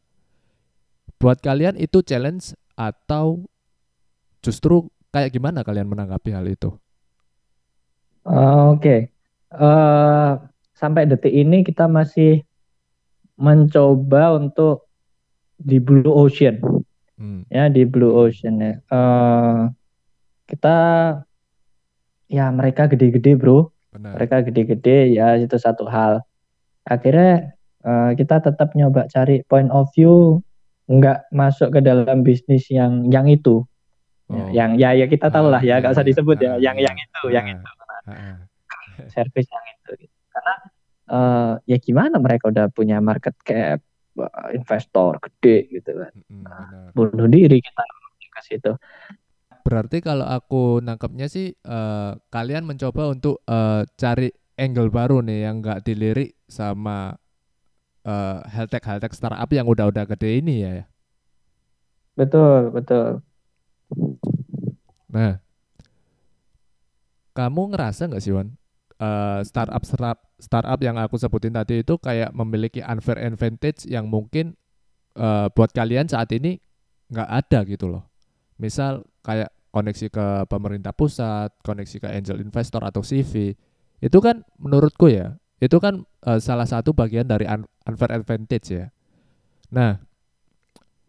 [1.21, 3.45] buat kalian itu challenge atau
[4.45, 6.75] justru kayak gimana kalian menanggapi hal itu?
[8.25, 9.01] Uh, Oke, okay.
[9.59, 10.43] Uh,
[10.75, 12.43] sampai detik ini kita masih
[13.39, 14.87] mencoba untuk
[15.59, 16.59] di blue ocean.
[17.15, 17.47] Hmm.
[17.47, 18.75] ya di blue ocean ya.
[18.91, 19.71] Uh,
[20.51, 20.77] kita
[22.27, 23.71] ya mereka gede-gede bro.
[23.95, 24.19] Benar.
[24.19, 26.27] mereka gede-gede ya itu satu hal.
[26.83, 27.55] Akhirnya
[27.87, 30.43] uh, kita tetap nyoba cari point of view
[30.91, 33.63] nggak masuk ke dalam bisnis yang yang itu.
[34.27, 34.49] Ya, oh.
[34.51, 36.59] yang ya ya kita tahu lah ya nggak usah disebut ya.
[36.59, 37.71] Yang yang itu yang itu
[39.14, 40.16] service yang itu gitu.
[40.34, 40.55] karena
[41.11, 43.80] uh, ya gimana mereka udah punya market cap
[44.55, 46.14] investor gede gitu kan.
[46.30, 47.82] Nah, bunuh diri kita
[48.30, 48.72] ke situ.
[49.64, 55.64] Berarti kalau aku nangkepnya sih uh, kalian mencoba untuk uh, cari angle baru nih yang
[55.64, 57.16] nggak dilirik sama
[58.07, 60.84] uh, health tech health tech startup yang udah-udah gede ini ya?
[62.14, 63.24] Betul betul.
[65.11, 65.42] Nah
[67.34, 68.55] kamu ngerasa nggak sih Wan
[69.01, 74.55] uh, startup startup startup yang aku sebutin tadi itu kayak memiliki unfair advantage yang mungkin
[75.18, 76.59] uh, buat kalian saat ini
[77.11, 78.05] nggak ada gitu loh.
[78.59, 83.59] Misal kayak koneksi ke pemerintah pusat, koneksi ke angel investor atau CV.
[83.99, 88.86] Itu kan menurutku ya, itu kan uh, salah satu bagian dari un unfair advantage ya.
[89.74, 89.99] Nah,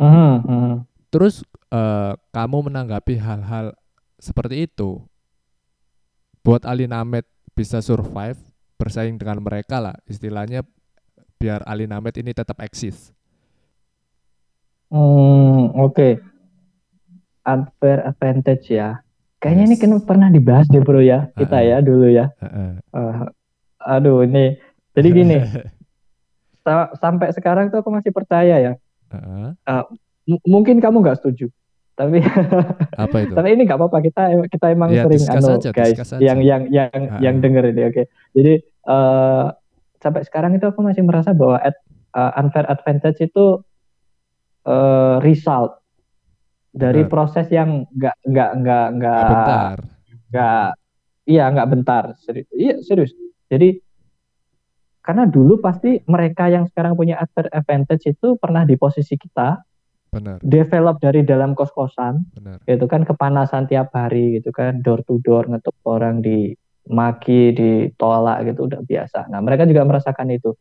[0.01, 0.81] uh -huh,
[1.13, 3.77] terus uh, kamu menanggapi hal-hal
[4.17, 5.05] seperti itu.
[6.45, 7.25] Buat Alinamed
[7.55, 8.37] bisa survive
[8.75, 10.67] bersaing dengan mereka lah istilahnya
[11.39, 13.15] biar Ali Named ini tetap eksis.
[14.91, 15.95] Hmm, oke.
[15.95, 16.11] Okay.
[17.47, 18.99] Unfair advantage ya.
[19.39, 19.69] Kayaknya yes.
[19.71, 22.25] ini kan pernah dibahas deh bro ya kita uh ya dulu ya.
[22.43, 22.71] Uh -uh.
[22.91, 23.15] Uh,
[23.79, 24.59] aduh ini
[24.91, 25.37] jadi gini.
[27.01, 28.73] sampai sekarang tuh aku masih percaya ya.
[29.15, 29.85] Uh,
[30.43, 31.53] mungkin kamu nggak setuju
[31.95, 32.19] tapi
[32.99, 36.39] apa itu tapi ini nggak apa-apa kita kita emang ya, sering anu aja, guys yang
[36.43, 37.17] yang yang ha.
[37.23, 38.05] yang denger ini oke okay.
[38.35, 38.53] jadi
[38.85, 39.55] uh,
[40.03, 41.79] sampai sekarang itu aku masih merasa bahwa at,
[42.13, 43.63] uh, unfair advantage itu
[44.67, 45.79] uh, result
[46.75, 47.11] dari Benar.
[47.11, 49.75] proses yang nggak nggak nggak nggak bentar
[50.35, 50.69] nggak
[51.31, 53.15] iya nggak bentar serius iya serius
[53.47, 53.79] jadi
[54.99, 57.21] karena dulu pasti mereka yang sekarang punya
[57.53, 59.63] advantage itu pernah di posisi kita
[60.15, 60.39] Benar.
[60.39, 62.23] develop dari dalam kos-kosan
[62.63, 66.55] itu kan kepanasan tiap hari gitu kan door to door ngetuk orang di
[66.87, 69.27] maki ditolak gitu udah biasa.
[69.27, 70.53] Nah mereka juga merasakan itu.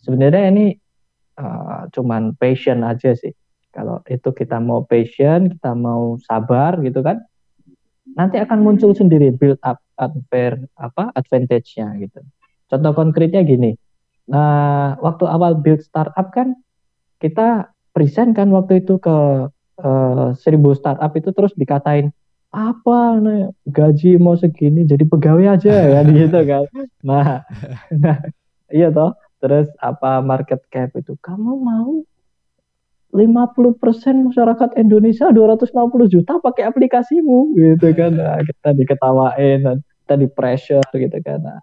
[0.00, 0.72] Sebenarnya ini
[1.36, 3.30] uh, cuman passion aja sih.
[3.70, 7.22] Kalau itu kita mau passion kita mau sabar gitu kan
[8.16, 12.18] nanti akan muncul sendiri build up unfair apa advantage-nya gitu.
[12.66, 13.76] Contoh konkretnya gini
[14.28, 16.52] nah waktu awal build startup kan
[17.16, 19.50] kita present kan waktu itu ke
[19.82, 22.14] uh, seribu startup itu terus dikatain
[22.54, 26.62] apa nih gaji mau segini jadi pegawai aja ya gitu kan.
[27.02, 27.42] Nah
[27.90, 28.18] nah
[28.70, 29.18] iya toh.
[29.38, 31.18] Terus apa market cap itu?
[31.18, 32.02] Kamu mau
[33.14, 35.70] 50% masyarakat Indonesia 260
[36.10, 38.18] juta pakai aplikasimu gitu kan.
[38.18, 41.38] Nah, kita diketawain dan kita di pressure gitu kan.
[41.40, 41.58] Nah,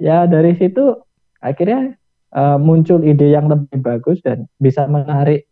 [0.00, 0.96] ya dari situ
[1.38, 1.94] akhirnya
[2.34, 5.46] uh, muncul ide yang lebih bagus dan bisa menarik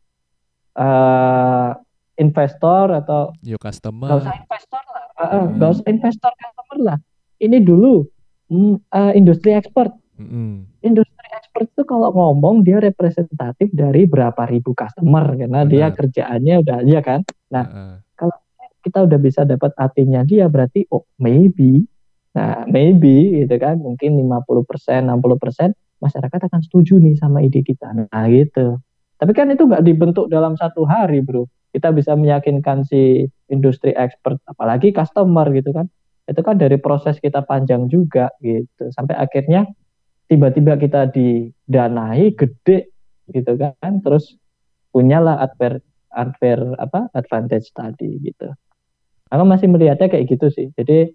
[0.81, 1.77] uh,
[2.17, 4.09] investor atau Yo customer.
[4.09, 5.57] Gak usah investor lah, uh, uh, hmm.
[5.61, 6.99] gak usah investor customer lah.
[7.41, 8.05] Ini dulu
[8.49, 9.93] mm, uh, industri expert.
[10.17, 10.69] Hmm.
[10.81, 15.73] Industri expert itu kalau ngomong dia representatif dari berapa ribu customer karena Benar.
[15.73, 17.21] dia kerjaannya udah aja kan.
[17.53, 17.97] Nah uh, uh.
[18.17, 18.37] kalau
[18.81, 21.85] kita udah bisa dapat artinya dia berarti oh maybe
[22.31, 27.91] Nah, maybe gitu kan, mungkin 50%, 60% masyarakat akan setuju nih sama ide kita.
[27.91, 28.79] Nah, gitu.
[29.21, 31.45] Tapi kan itu nggak dibentuk dalam satu hari, bro.
[31.77, 35.93] Kita bisa meyakinkan si industri expert, apalagi customer gitu kan.
[36.25, 38.89] Itu kan dari proses kita panjang juga gitu.
[38.97, 39.69] Sampai akhirnya
[40.25, 42.97] tiba-tiba kita didanai gede
[43.29, 44.01] gitu kan.
[44.01, 44.41] Terus
[44.89, 45.85] punyalah adver,
[46.17, 48.49] adver apa advantage tadi gitu.
[49.29, 50.73] Aku masih melihatnya kayak gitu sih.
[50.75, 51.13] Jadi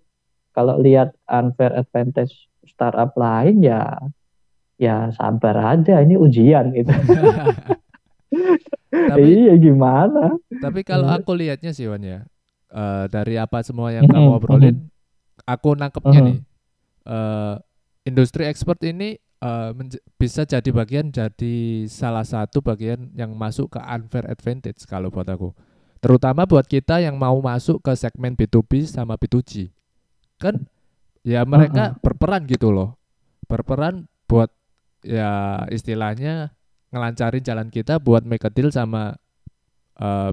[0.54, 3.98] kalau lihat unfair advantage startup lain ya
[4.78, 6.94] ya sabar aja ini ujian gitu.
[8.92, 10.36] tapi, iya gimana?
[10.50, 12.26] Tapi kalau aku lihatnya sih Wan ya
[12.74, 14.90] uh, dari apa semua yang kamu obrolin,
[15.46, 16.38] aku nangkepnya nih
[17.08, 17.56] uh,
[18.04, 19.72] industri ekspor ini uh,
[20.20, 25.54] bisa jadi bagian jadi salah satu bagian yang masuk ke unfair advantage kalau buat aku.
[26.04, 29.74] Terutama buat kita yang mau masuk ke segmen B2B sama B2G
[30.40, 30.68] kan
[31.24, 32.02] ya mereka uh -uh.
[32.04, 33.00] berperan gitu loh
[33.48, 34.52] berperan buat
[35.06, 36.56] ya istilahnya
[36.94, 39.16] ngelancarin jalan kita buat make a deal sama
[40.00, 40.32] uh,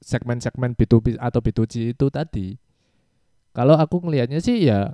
[0.00, 2.56] segmen-segmen B2B atau B2G itu tadi
[3.52, 4.92] kalau aku ngelihatnya sih ya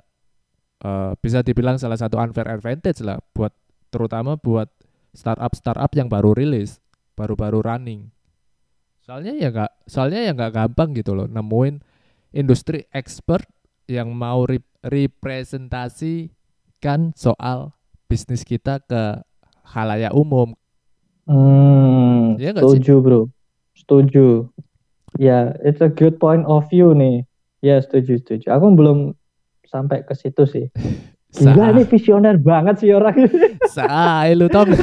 [0.83, 3.53] uh, bisa dibilang salah satu unfair advantage lah buat
[3.87, 4.67] terutama buat
[5.15, 6.83] startup startup yang baru rilis
[7.15, 8.11] baru-baru running
[9.07, 11.79] soalnya ya nggak soalnya ya nggak gampang gitu loh nemuin
[12.35, 13.47] industri expert
[13.87, 17.71] yang mau rep representasikan soal
[18.07, 19.19] bisnis kita ke
[19.67, 20.55] halayak umum.
[21.27, 23.03] Hmm, ya setuju sih?
[23.03, 23.21] bro,
[23.75, 24.47] setuju.
[25.17, 27.27] Ya, yeah, it's a good point of view nih.
[27.59, 28.47] Ya, yeah, setuju, setuju.
[28.53, 29.17] Aku belum
[29.67, 30.65] sampai ke situ sih.
[31.37, 33.59] Gila ini visioner banget sih orang ini.
[33.67, 34.71] Saai lu Tom.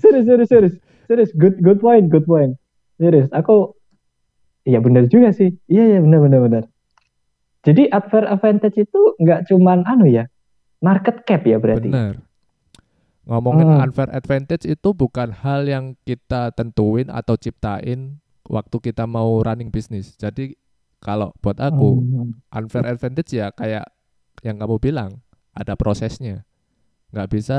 [0.00, 0.74] serius, serius, serius.
[1.06, 2.56] Serius, good good point, good point.
[2.98, 3.76] Serius, aku
[4.66, 5.54] Iya benar juga sih.
[5.70, 6.64] Iya iya benar benar benar.
[7.62, 10.26] Jadi adver advantage itu nggak cuman anu ya,
[10.82, 11.94] market cap ya berarti.
[11.94, 12.25] Benar.
[13.26, 13.82] Ngomongin hmm.
[13.82, 20.14] unfair advantage itu bukan hal yang kita tentuin atau ciptain waktu kita mau running bisnis.
[20.14, 20.54] Jadi
[21.02, 22.54] kalau buat aku hmm.
[22.54, 23.90] unfair advantage ya kayak
[24.46, 26.46] yang kamu bilang ada prosesnya.
[27.10, 27.58] Nggak bisa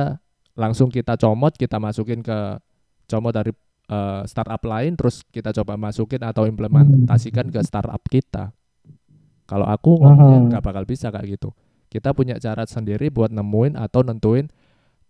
[0.55, 2.63] langsung kita comot kita masukin ke
[3.11, 3.51] comot dari
[3.91, 8.55] uh, startup lain terus kita coba masukin atau implementasikan ke startup kita.
[9.43, 11.51] Kalau aku ngomongnya nggak bakal bisa kayak gitu.
[11.91, 14.47] Kita punya cara sendiri buat nemuin atau nentuin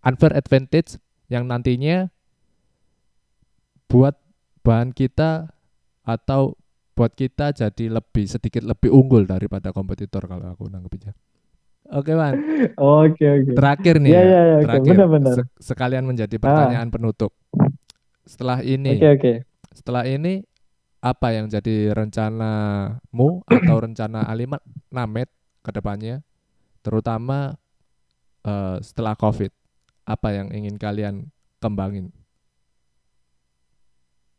[0.05, 2.11] unfair advantage yang nantinya
[3.87, 4.15] buat
[4.63, 5.51] bahan kita
[6.03, 6.55] atau
[6.97, 11.13] buat kita jadi lebih sedikit lebih unggul daripada kompetitor kalau aku nanggepinnya.
[11.87, 12.35] Oke, Man.
[12.75, 13.51] Oke, oke.
[13.55, 14.27] Terakhir nih yeah, ya.
[14.27, 14.91] Yeah, yeah, terakhir.
[14.91, 15.35] Benar, benar.
[15.61, 16.93] sekalian menjadi pertanyaan ah.
[16.93, 17.31] penutup
[18.27, 19.35] setelah ini okay, okay.
[19.71, 20.43] setelah ini
[20.99, 24.59] apa yang jadi rencanamu atau rencana Alimat
[24.91, 25.31] Namet
[25.63, 26.19] ke depannya
[26.83, 27.55] terutama
[28.43, 29.49] uh, setelah Covid
[30.07, 31.27] apa yang ingin kalian
[31.59, 32.15] kembangin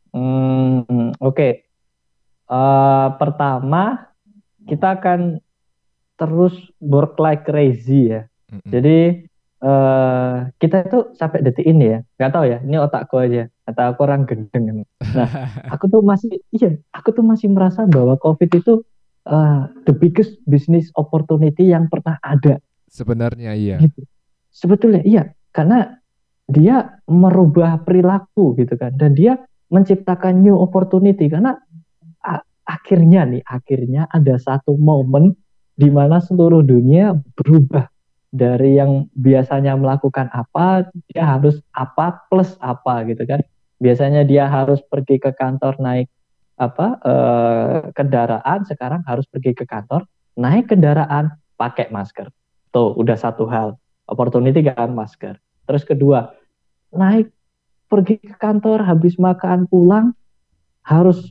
[0.09, 1.69] hmm, oke okay.
[2.49, 4.09] uh, eh, pertama
[4.65, 5.37] kita akan
[6.17, 8.69] terus work like crazy ya mm -hmm.
[8.73, 8.99] jadi
[9.63, 13.99] uh, kita itu sampai detik ini ya nggak tahu ya ini otakku aja atau aku
[14.03, 15.29] orang gendeng nah
[15.73, 18.83] aku tuh masih iya aku tuh masih merasa bahwa covid itu
[19.29, 22.57] uh, the biggest business opportunity yang pernah ada
[22.89, 24.01] sebenarnya iya gitu.
[24.49, 25.23] sebetulnya iya
[25.59, 25.99] karena
[26.49, 28.95] dia merubah perilaku gitu kan.
[28.97, 29.37] Dan dia
[29.69, 31.29] menciptakan new opportunity.
[31.29, 31.53] Karena
[32.65, 35.33] akhirnya nih akhirnya ada satu momen
[35.73, 37.89] di mana seluruh dunia berubah
[38.29, 43.45] dari yang biasanya melakukan apa dia harus apa plus apa gitu kan.
[43.79, 46.09] Biasanya dia harus pergi ke kantor naik
[46.59, 50.03] apa eh, kendaraan sekarang harus pergi ke kantor
[50.35, 52.29] naik kendaraan pakai masker.
[52.69, 53.77] Tuh udah satu hal.
[54.09, 55.37] Opportunity kan masker
[55.69, 56.33] terus kedua
[56.89, 57.29] naik
[57.85, 60.17] pergi ke kantor habis makan pulang
[60.81, 61.29] harus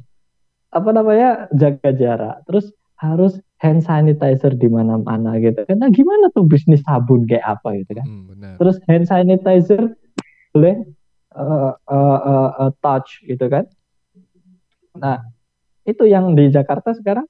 [0.71, 5.63] apa namanya jaga jarak terus harus hand sanitizer di mana-mana gitu.
[5.67, 8.07] Karena gimana tuh bisnis sabun kayak apa gitu kan.
[8.07, 9.83] Hmm, Terus hand sanitizer
[10.55, 10.83] boleh
[11.35, 13.67] uh, uh, uh, uh, touch gitu kan.
[14.99, 15.23] Nah,
[15.87, 17.27] itu yang di Jakarta sekarang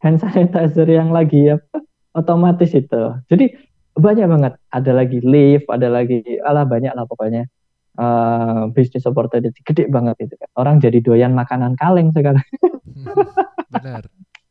[0.00, 1.84] hand sanitizer yang lagi apa
[2.16, 3.02] otomatis itu.
[3.28, 3.56] Jadi
[4.00, 4.52] banyak banget.
[4.72, 7.46] Ada lagi lift, ada lagi alah banyak lah pokoknya.
[8.00, 10.48] Uh, bisnis opportunity gede banget itu kan.
[10.56, 12.44] Orang jadi doyan makanan kaleng sekarang.
[13.68, 14.02] Benar.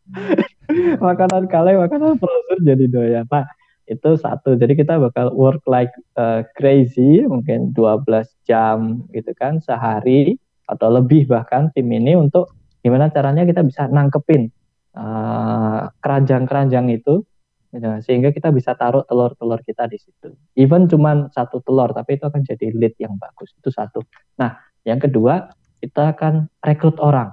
[1.10, 3.26] makanan kaleng, makanan frozen jadi doyan.
[3.26, 3.50] Nah,
[3.90, 4.54] itu satu.
[4.54, 8.06] Jadi kita bakal work like uh, crazy, mungkin 12
[8.46, 10.38] jam gitu kan sehari
[10.70, 12.54] atau lebih bahkan tim ini untuk
[12.86, 14.54] gimana caranya kita bisa nangkepin
[14.94, 17.26] uh, keranjang-keranjang itu
[17.74, 20.34] ya, sehingga kita bisa taruh telur-telur kita di situ.
[20.58, 23.54] Even cuma satu telur, tapi itu akan jadi lead yang bagus.
[23.58, 24.02] Itu satu.
[24.42, 27.32] Nah, yang kedua kita akan rekrut orang.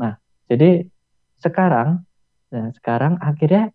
[0.00, 0.18] Nah,
[0.50, 0.88] jadi
[1.38, 2.02] sekarang,
[2.50, 3.70] nah sekarang akhirnya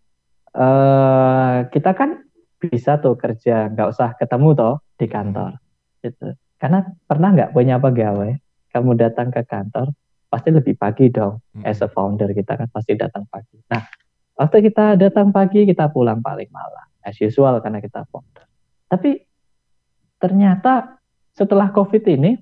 [0.56, 2.26] uh, kita kan
[2.60, 5.56] bisa tuh kerja, nggak usah ketemu toh di kantor,
[6.04, 6.36] gitu.
[6.60, 8.36] Karena pernah nggak punya pegawai,
[8.68, 9.96] kamu datang ke kantor,
[10.28, 11.40] pasti lebih pagi dong.
[11.56, 11.64] Hmm.
[11.64, 13.56] As a founder kita kan pasti datang pagi.
[13.72, 13.80] Nah,
[14.40, 18.48] waktu kita datang pagi, kita pulang paling malam, as usual karena kita founder.
[18.88, 19.20] Tapi
[20.16, 20.96] ternyata
[21.36, 22.40] setelah COVID ini,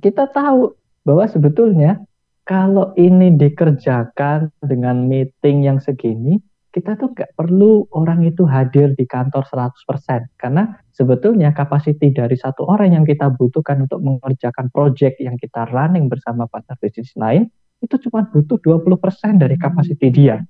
[0.00, 0.72] kita tahu
[1.04, 2.00] bahwa sebetulnya
[2.48, 6.40] kalau ini dikerjakan dengan meeting yang segini,
[6.72, 12.64] kita tuh nggak perlu orang itu hadir di kantor 100% karena sebetulnya kapasiti dari satu
[12.64, 17.52] orang yang kita butuhkan untuk mengerjakan project yang kita running bersama partner bisnis lain
[17.84, 18.88] itu cuma butuh 20%
[19.36, 20.40] dari kapasiti dia.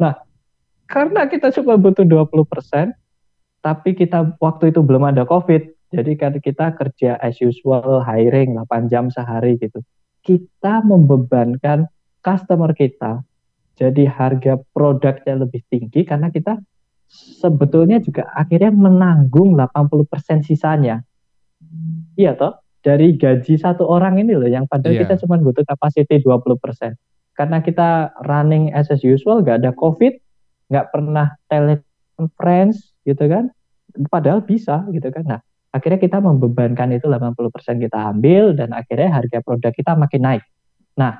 [0.00, 0.16] Nah,
[0.88, 2.96] karena kita cuma butuh 20%,
[3.60, 8.88] tapi kita waktu itu belum ada COVID, jadi kan kita kerja as usual hiring 8
[8.88, 9.84] jam sehari gitu.
[10.24, 11.86] Kita membebankan
[12.24, 13.20] customer kita
[13.76, 16.60] jadi harga produknya lebih tinggi karena kita
[17.10, 21.00] sebetulnya juga akhirnya menanggung 80% sisanya.
[22.14, 22.60] Iya toh?
[22.80, 25.04] Dari gaji satu orang ini loh yang padahal yeah.
[25.04, 26.96] kita cuma butuh kapasiti 20%.
[27.40, 30.12] Karena kita running as usual, gak ada covid,
[30.68, 33.48] nggak pernah teleconference gitu kan.
[34.12, 35.24] Padahal bisa gitu kan.
[35.24, 35.40] Nah,
[35.72, 40.44] akhirnya kita membebankan itu 80% kita ambil dan akhirnya harga produk kita makin naik.
[41.00, 41.16] Nah,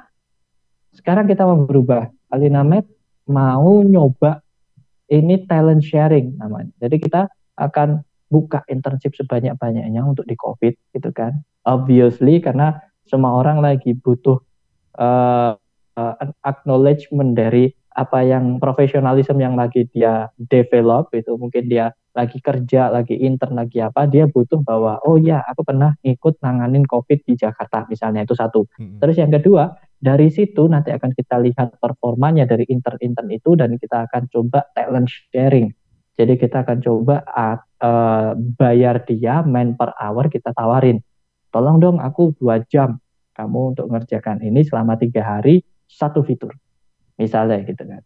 [0.92, 2.84] sekarang kita mau berubah Alinamed
[3.32, 4.44] mau nyoba
[5.08, 6.70] ini talent sharing namanya.
[6.84, 11.42] Jadi kita akan buka internship sebanyak-banyaknya untuk di COVID gitu kan.
[11.66, 14.38] Obviously karena semua orang lagi butuh
[15.00, 15.58] uh,
[15.96, 16.14] uh,
[16.44, 23.14] acknowledgement dari apa yang profesionalisme yang lagi dia develop itu mungkin dia lagi kerja, lagi
[23.14, 27.86] intern, lagi apa, dia butuh bahwa oh ya aku pernah ikut nanganin COVID di Jakarta
[27.86, 28.66] misalnya itu satu.
[28.74, 28.98] Hmm.
[28.98, 34.10] Terus yang kedua dari situ nanti akan kita lihat performanya dari intern-intern itu dan kita
[34.10, 35.70] akan coba talent sharing.
[36.18, 37.22] Jadi kita akan coba
[37.80, 40.98] uh, bayar dia main per hour kita tawarin.
[41.54, 42.98] Tolong dong aku dua jam
[43.34, 46.54] kamu untuk mengerjakan ini selama tiga hari satu fitur.
[47.18, 48.02] Misalnya gitu kan.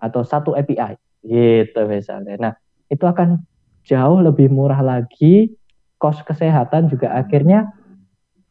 [0.00, 2.34] Atau satu API gitu misalnya.
[2.40, 2.52] Nah
[2.88, 3.44] itu akan
[3.84, 5.52] jauh lebih murah lagi.
[5.96, 7.72] Kos kesehatan juga akhirnya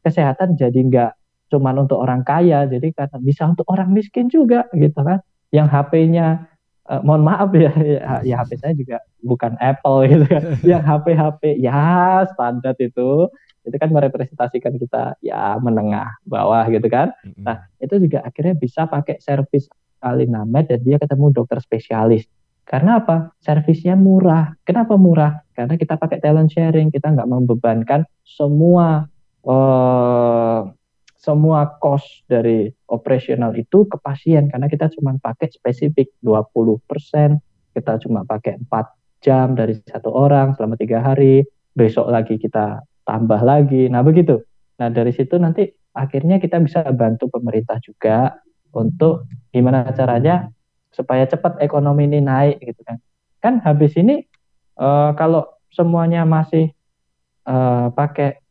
[0.02, 1.12] kesehatan jadi nggak
[1.54, 5.22] cuman untuk orang kaya, jadi karena bisa untuk orang miskin juga gitu kan.
[5.54, 6.28] Yang HP-nya
[6.90, 10.44] uh, mohon maaf ya, ya, ya HP saya juga bukan Apple gitu kan.
[10.62, 13.30] Yang HP-HP ya standar itu
[13.66, 17.10] itu kan merepresentasikan kita ya menengah bawah gitu kan.
[17.42, 19.66] Nah, itu juga akhirnya bisa pakai servis
[20.06, 22.30] Alinamed dan dia ketemu dokter spesialis.
[22.66, 23.34] Karena apa?
[23.42, 24.54] Servisnya murah.
[24.66, 25.42] Kenapa murah?
[25.54, 29.10] Karena kita pakai talent sharing, kita nggak membebankan semua
[29.46, 30.70] uh,
[31.26, 36.86] semua cost dari operasional itu ke pasien karena kita cuma pakai spesifik 20%,
[37.74, 41.42] kita cuma pakai 4 jam dari satu orang selama tiga hari,
[41.74, 43.90] besok lagi kita tambah lagi.
[43.90, 44.38] Nah, begitu.
[44.78, 45.66] Nah, dari situ nanti
[45.98, 48.38] akhirnya kita bisa bantu pemerintah juga
[48.70, 50.54] untuk gimana caranya
[50.94, 53.02] supaya cepat ekonomi ini naik gitu kan.
[53.42, 54.22] Kan habis ini
[54.78, 56.70] uh, kalau semuanya masih
[57.50, 58.45] uh, pakai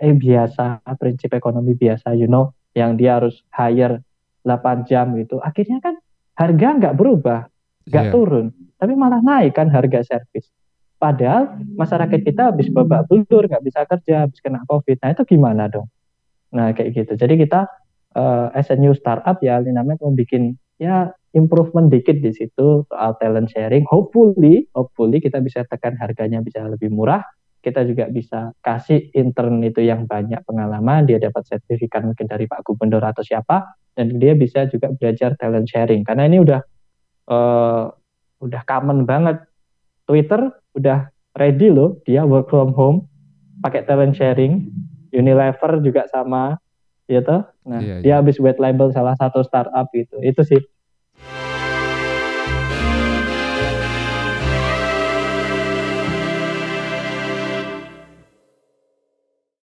[0.00, 4.00] eh biasa prinsip ekonomi biasa you know yang dia harus hire
[4.42, 5.38] 8 jam gitu.
[5.38, 6.00] Akhirnya kan
[6.34, 7.46] harga nggak berubah
[7.82, 8.14] nggak yeah.
[8.14, 8.46] turun
[8.78, 10.50] tapi malah naik kan harga servis.
[10.98, 14.98] Padahal masyarakat kita habis babak belur nggak bisa kerja habis kena covid.
[15.02, 15.90] Nah itu gimana dong?
[16.54, 17.12] Nah kayak gitu.
[17.18, 17.66] Jadi kita
[18.14, 23.18] uh, as a new startup ya Linamet mau bikin ya improvement dikit di situ soal
[23.18, 23.86] talent sharing.
[23.90, 27.22] Hopefully hopefully kita bisa tekan harganya bisa lebih murah
[27.62, 32.66] kita juga bisa kasih intern itu yang banyak pengalaman, dia dapat sertifikat mungkin dari Pak
[32.66, 36.02] Gubernur atau siapa, dan dia bisa juga belajar talent sharing.
[36.02, 36.60] Karena ini udah
[37.30, 37.86] uh,
[38.42, 39.38] udah common banget.
[40.02, 41.06] Twitter udah
[41.38, 43.06] ready loh, dia work from home,
[43.62, 44.66] pakai talent sharing.
[45.12, 46.56] Unilever juga sama,
[47.04, 47.44] gitu.
[47.68, 48.14] Nah, iya, dia iya.
[48.18, 50.18] habis white label salah satu startup gitu.
[50.24, 50.58] Itu sih